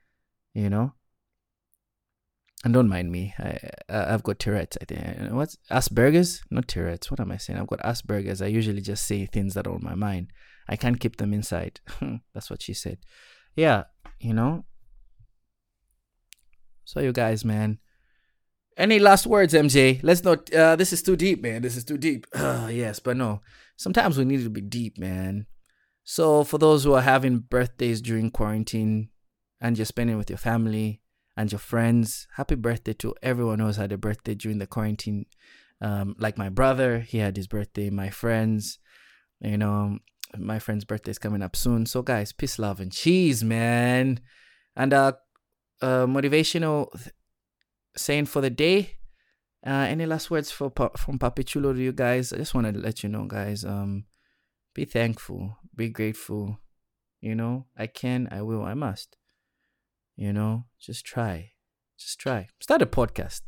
you 0.54 0.68
know, 0.68 0.94
and 2.64 2.74
don't 2.74 2.88
mind 2.88 3.12
me. 3.12 3.34
I, 3.38 3.58
I 3.88 4.10
have 4.10 4.24
got 4.24 4.40
Tourette's. 4.40 4.76
I 4.80 4.86
think 4.86 5.32
what's 5.32 5.56
Asperger's? 5.70 6.42
Not 6.50 6.66
Tourette's. 6.66 7.10
What 7.10 7.20
am 7.20 7.30
I 7.30 7.36
saying? 7.36 7.60
I've 7.60 7.68
got 7.68 7.78
Asperger's. 7.80 8.42
I 8.42 8.46
usually 8.46 8.80
just 8.80 9.06
say 9.06 9.26
things 9.26 9.54
that 9.54 9.68
are 9.68 9.74
on 9.74 9.84
my 9.84 9.94
mind. 9.94 10.32
I 10.68 10.74
can't 10.74 10.98
keep 10.98 11.16
them 11.16 11.32
inside. 11.32 11.80
That's 12.34 12.50
what 12.50 12.62
she 12.62 12.74
said. 12.74 12.98
Yeah, 13.54 13.84
you 14.20 14.34
know. 14.34 14.64
So 16.84 17.00
you 17.00 17.12
guys, 17.12 17.44
man. 17.44 17.78
Any 18.76 18.98
last 18.98 19.26
words, 19.26 19.54
MJ? 19.54 20.00
Let's 20.02 20.22
not. 20.22 20.52
Uh, 20.52 20.76
this 20.76 20.92
is 20.92 21.02
too 21.02 21.16
deep, 21.16 21.42
man. 21.42 21.62
This 21.62 21.76
is 21.76 21.84
too 21.84 21.98
deep. 21.98 22.26
Uh, 22.34 22.68
yes, 22.72 22.98
but 22.98 23.16
no. 23.16 23.40
Sometimes 23.76 24.18
we 24.18 24.24
need 24.24 24.44
to 24.44 24.50
be 24.50 24.60
deep, 24.60 24.98
man. 24.98 25.46
So 26.04 26.44
for 26.44 26.58
those 26.58 26.84
who 26.84 26.92
are 26.94 27.02
having 27.02 27.40
birthdays 27.40 28.00
during 28.00 28.30
quarantine 28.30 29.08
and 29.60 29.76
you're 29.76 29.84
spending 29.84 30.16
with 30.16 30.30
your 30.30 30.38
family 30.38 31.00
and 31.36 31.50
your 31.50 31.58
friends, 31.58 32.28
happy 32.36 32.54
birthday 32.54 32.92
to 32.94 33.14
everyone 33.22 33.58
who's 33.58 33.76
had 33.76 33.90
a 33.92 33.98
birthday 33.98 34.34
during 34.34 34.58
the 34.58 34.68
quarantine. 34.68 35.26
Um, 35.80 36.14
like 36.18 36.38
my 36.38 36.48
brother, 36.48 37.00
he 37.00 37.18
had 37.18 37.36
his 37.36 37.48
birthday. 37.48 37.90
My 37.90 38.10
friends, 38.10 38.78
you 39.40 39.58
know, 39.58 39.98
my 40.36 40.58
friend's 40.58 40.84
birthday 40.84 41.10
is 41.10 41.18
coming 41.18 41.42
up 41.42 41.56
soon. 41.56 41.86
So 41.86 42.02
guys, 42.02 42.32
peace, 42.32 42.58
love, 42.58 42.80
and 42.80 42.92
cheese, 42.92 43.42
man. 43.44 44.20
And 44.74 44.92
uh, 44.92 45.12
uh 45.82 46.06
motivational 46.06 46.90
th- 46.92 47.14
saying 47.96 48.26
for 48.26 48.40
the 48.40 48.50
day. 48.50 48.92
Uh, 49.66 49.86
any 49.88 50.06
last 50.06 50.30
words 50.30 50.52
for 50.52 50.70
from 50.96 51.18
Papi 51.18 51.44
Chulo 51.44 51.72
to 51.72 51.80
you 51.80 51.92
guys? 51.92 52.32
I 52.32 52.36
just 52.36 52.54
want 52.54 52.72
to 52.72 52.80
let 52.80 53.02
you 53.02 53.08
know, 53.08 53.24
guys. 53.24 53.64
Um, 53.64 54.04
be 54.74 54.84
thankful, 54.84 55.56
be 55.74 55.88
grateful. 55.88 56.60
You 57.20 57.34
know, 57.34 57.66
I 57.76 57.88
can, 57.88 58.28
I 58.30 58.42
will, 58.42 58.62
I 58.62 58.74
must. 58.74 59.16
You 60.14 60.32
know, 60.32 60.66
just 60.78 61.04
try, 61.04 61.52
just 61.98 62.20
try. 62.20 62.48
Start 62.60 62.82
a 62.82 62.86
podcast, 62.86 63.40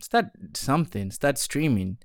start 0.00 0.26
something, 0.54 1.12
start 1.12 1.38
streaming 1.38 1.98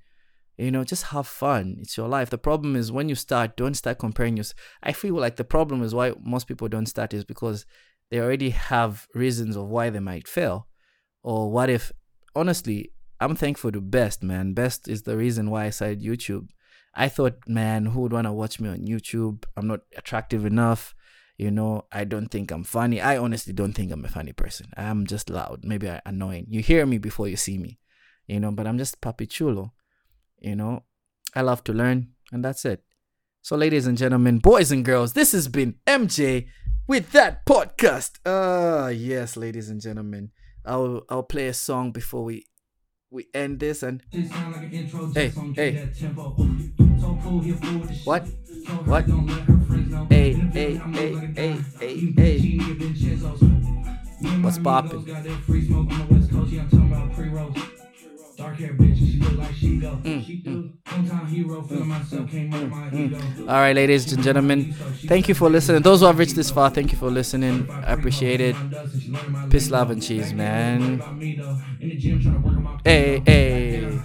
you 0.60 0.70
know 0.70 0.84
just 0.84 1.04
have 1.04 1.26
fun. 1.26 1.78
It's 1.80 1.96
your 1.96 2.08
life. 2.08 2.30
The 2.30 2.38
problem 2.38 2.76
is 2.76 2.92
when 2.92 3.08
you 3.08 3.14
start 3.14 3.56
don't 3.56 3.74
start 3.74 3.98
comparing 3.98 4.36
yourself 4.36 4.60
i 4.82 4.92
feel 4.92 5.14
like 5.14 5.36
the 5.36 5.44
problem 5.44 5.82
is 5.82 5.94
why 5.94 6.12
most 6.22 6.46
people 6.46 6.68
don't 6.68 6.86
start 6.86 7.14
is 7.14 7.24
because 7.24 7.64
they 8.10 8.20
already 8.20 8.50
have 8.50 9.06
reasons 9.14 9.56
of 9.56 9.68
why 9.68 9.88
they 9.90 10.00
might 10.00 10.28
fail 10.28 10.68
or 11.22 11.50
what 11.50 11.70
if. 11.70 11.92
Honestly 12.34 12.92
i'm 13.20 13.34
thankful 13.34 13.72
to 13.72 13.80
best 13.80 14.22
man. 14.22 14.52
Best 14.54 14.86
is 14.88 15.02
the 15.02 15.16
reason 15.16 15.50
why 15.50 15.64
i 15.66 15.70
started 15.70 16.02
youtube. 16.02 16.48
I 16.94 17.08
thought 17.08 17.48
man 17.48 17.86
who 17.86 18.00
would 18.02 18.12
want 18.12 18.26
to 18.26 18.32
watch 18.32 18.60
me 18.60 18.68
on 18.68 18.86
youtube? 18.86 19.44
I'm 19.56 19.66
not 19.66 19.80
attractive 19.96 20.44
enough. 20.44 20.94
You 21.38 21.50
know 21.50 21.86
i 21.90 22.04
don't 22.04 22.30
think 22.30 22.50
i'm 22.50 22.64
funny. 22.64 23.00
I 23.00 23.16
honestly 23.16 23.52
don't 23.52 23.72
think 23.72 23.90
i'm 23.92 24.04
a 24.04 24.08
funny 24.08 24.32
person. 24.32 24.66
I'm 24.76 25.06
just 25.06 25.30
loud. 25.30 25.64
Maybe 25.64 25.90
annoying. 26.04 26.46
You 26.50 26.60
hear 26.60 26.84
me 26.86 26.98
before 26.98 27.28
you 27.28 27.36
see 27.36 27.58
me 27.58 27.78
you 28.30 28.38
know 28.38 28.52
but 28.52 28.66
i'm 28.66 28.78
just 28.78 29.00
papi 29.00 29.28
chulo 29.28 29.72
you 30.40 30.56
know, 30.56 30.84
I 31.34 31.42
love 31.42 31.62
to 31.64 31.72
learn, 31.72 32.08
and 32.32 32.44
that's 32.44 32.64
it. 32.64 32.82
So, 33.42 33.56
ladies 33.56 33.86
and 33.86 33.96
gentlemen, 33.96 34.38
boys 34.38 34.70
and 34.72 34.84
girls, 34.84 35.12
this 35.12 35.32
has 35.32 35.48
been 35.48 35.76
MJ 35.86 36.48
with 36.86 37.12
that 37.12 37.46
podcast. 37.46 38.18
Ah, 38.26 38.84
uh, 38.84 38.88
yes, 38.88 39.36
ladies 39.36 39.70
and 39.70 39.80
gentlemen. 39.80 40.30
I'll 40.64 41.02
I'll 41.08 41.22
play 41.22 41.48
a 41.48 41.54
song 41.54 41.92
before 41.92 42.24
we 42.24 42.46
we 43.10 43.26
end 43.34 43.60
this 43.60 43.82
and 43.82 44.02
hey 44.12 45.32
hey. 45.56 45.88
what? 48.04 48.26
what? 48.84 49.04
hey 50.08 50.32
hey 50.52 50.74
hey 50.74 51.14
hey 51.34 51.56
hey 51.80 52.12
hey. 52.16 52.58
what's 54.42 54.58
poppin'? 54.58 55.04
Dark 58.50 58.60
hair 58.60 58.74
bitch, 58.74 58.96
she 58.96 59.18
look 59.18 59.38
like 59.38 59.54
she 59.54 59.76
go. 59.80 60.00
Mm, 60.04 60.26
she 60.26 60.32
mm. 60.44 60.44
do. 60.44 60.72
Hero, 61.30 61.66
mm, 61.70 61.82
mm. 61.82 61.86
myself, 61.86 62.30
came 62.30 62.52
out 62.52 62.72
my 62.90 62.98
ego. 62.98 63.46
All 63.46 63.54
right, 63.60 63.76
ladies 63.76 64.12
and 64.12 64.22
gentlemen, 64.22 64.66
thank 65.06 65.28
you 65.28 65.34
for 65.34 65.48
listening. 65.48 65.82
Those 65.82 66.00
who 66.00 66.06
have 66.06 66.18
reached 66.18 66.34
this 66.34 66.50
far, 66.50 66.70
thank 66.70 66.92
you 66.92 66.98
for 66.98 67.10
listening. 67.10 67.68
I 67.82 67.92
appreciate 67.92 68.40
it. 68.40 68.56
Peace, 69.50 69.70
love, 69.70 69.90
and 69.90 70.02
cheese, 70.02 70.32
man. 70.34 71.04
Hey, 72.84 73.22
hey. 73.24 74.02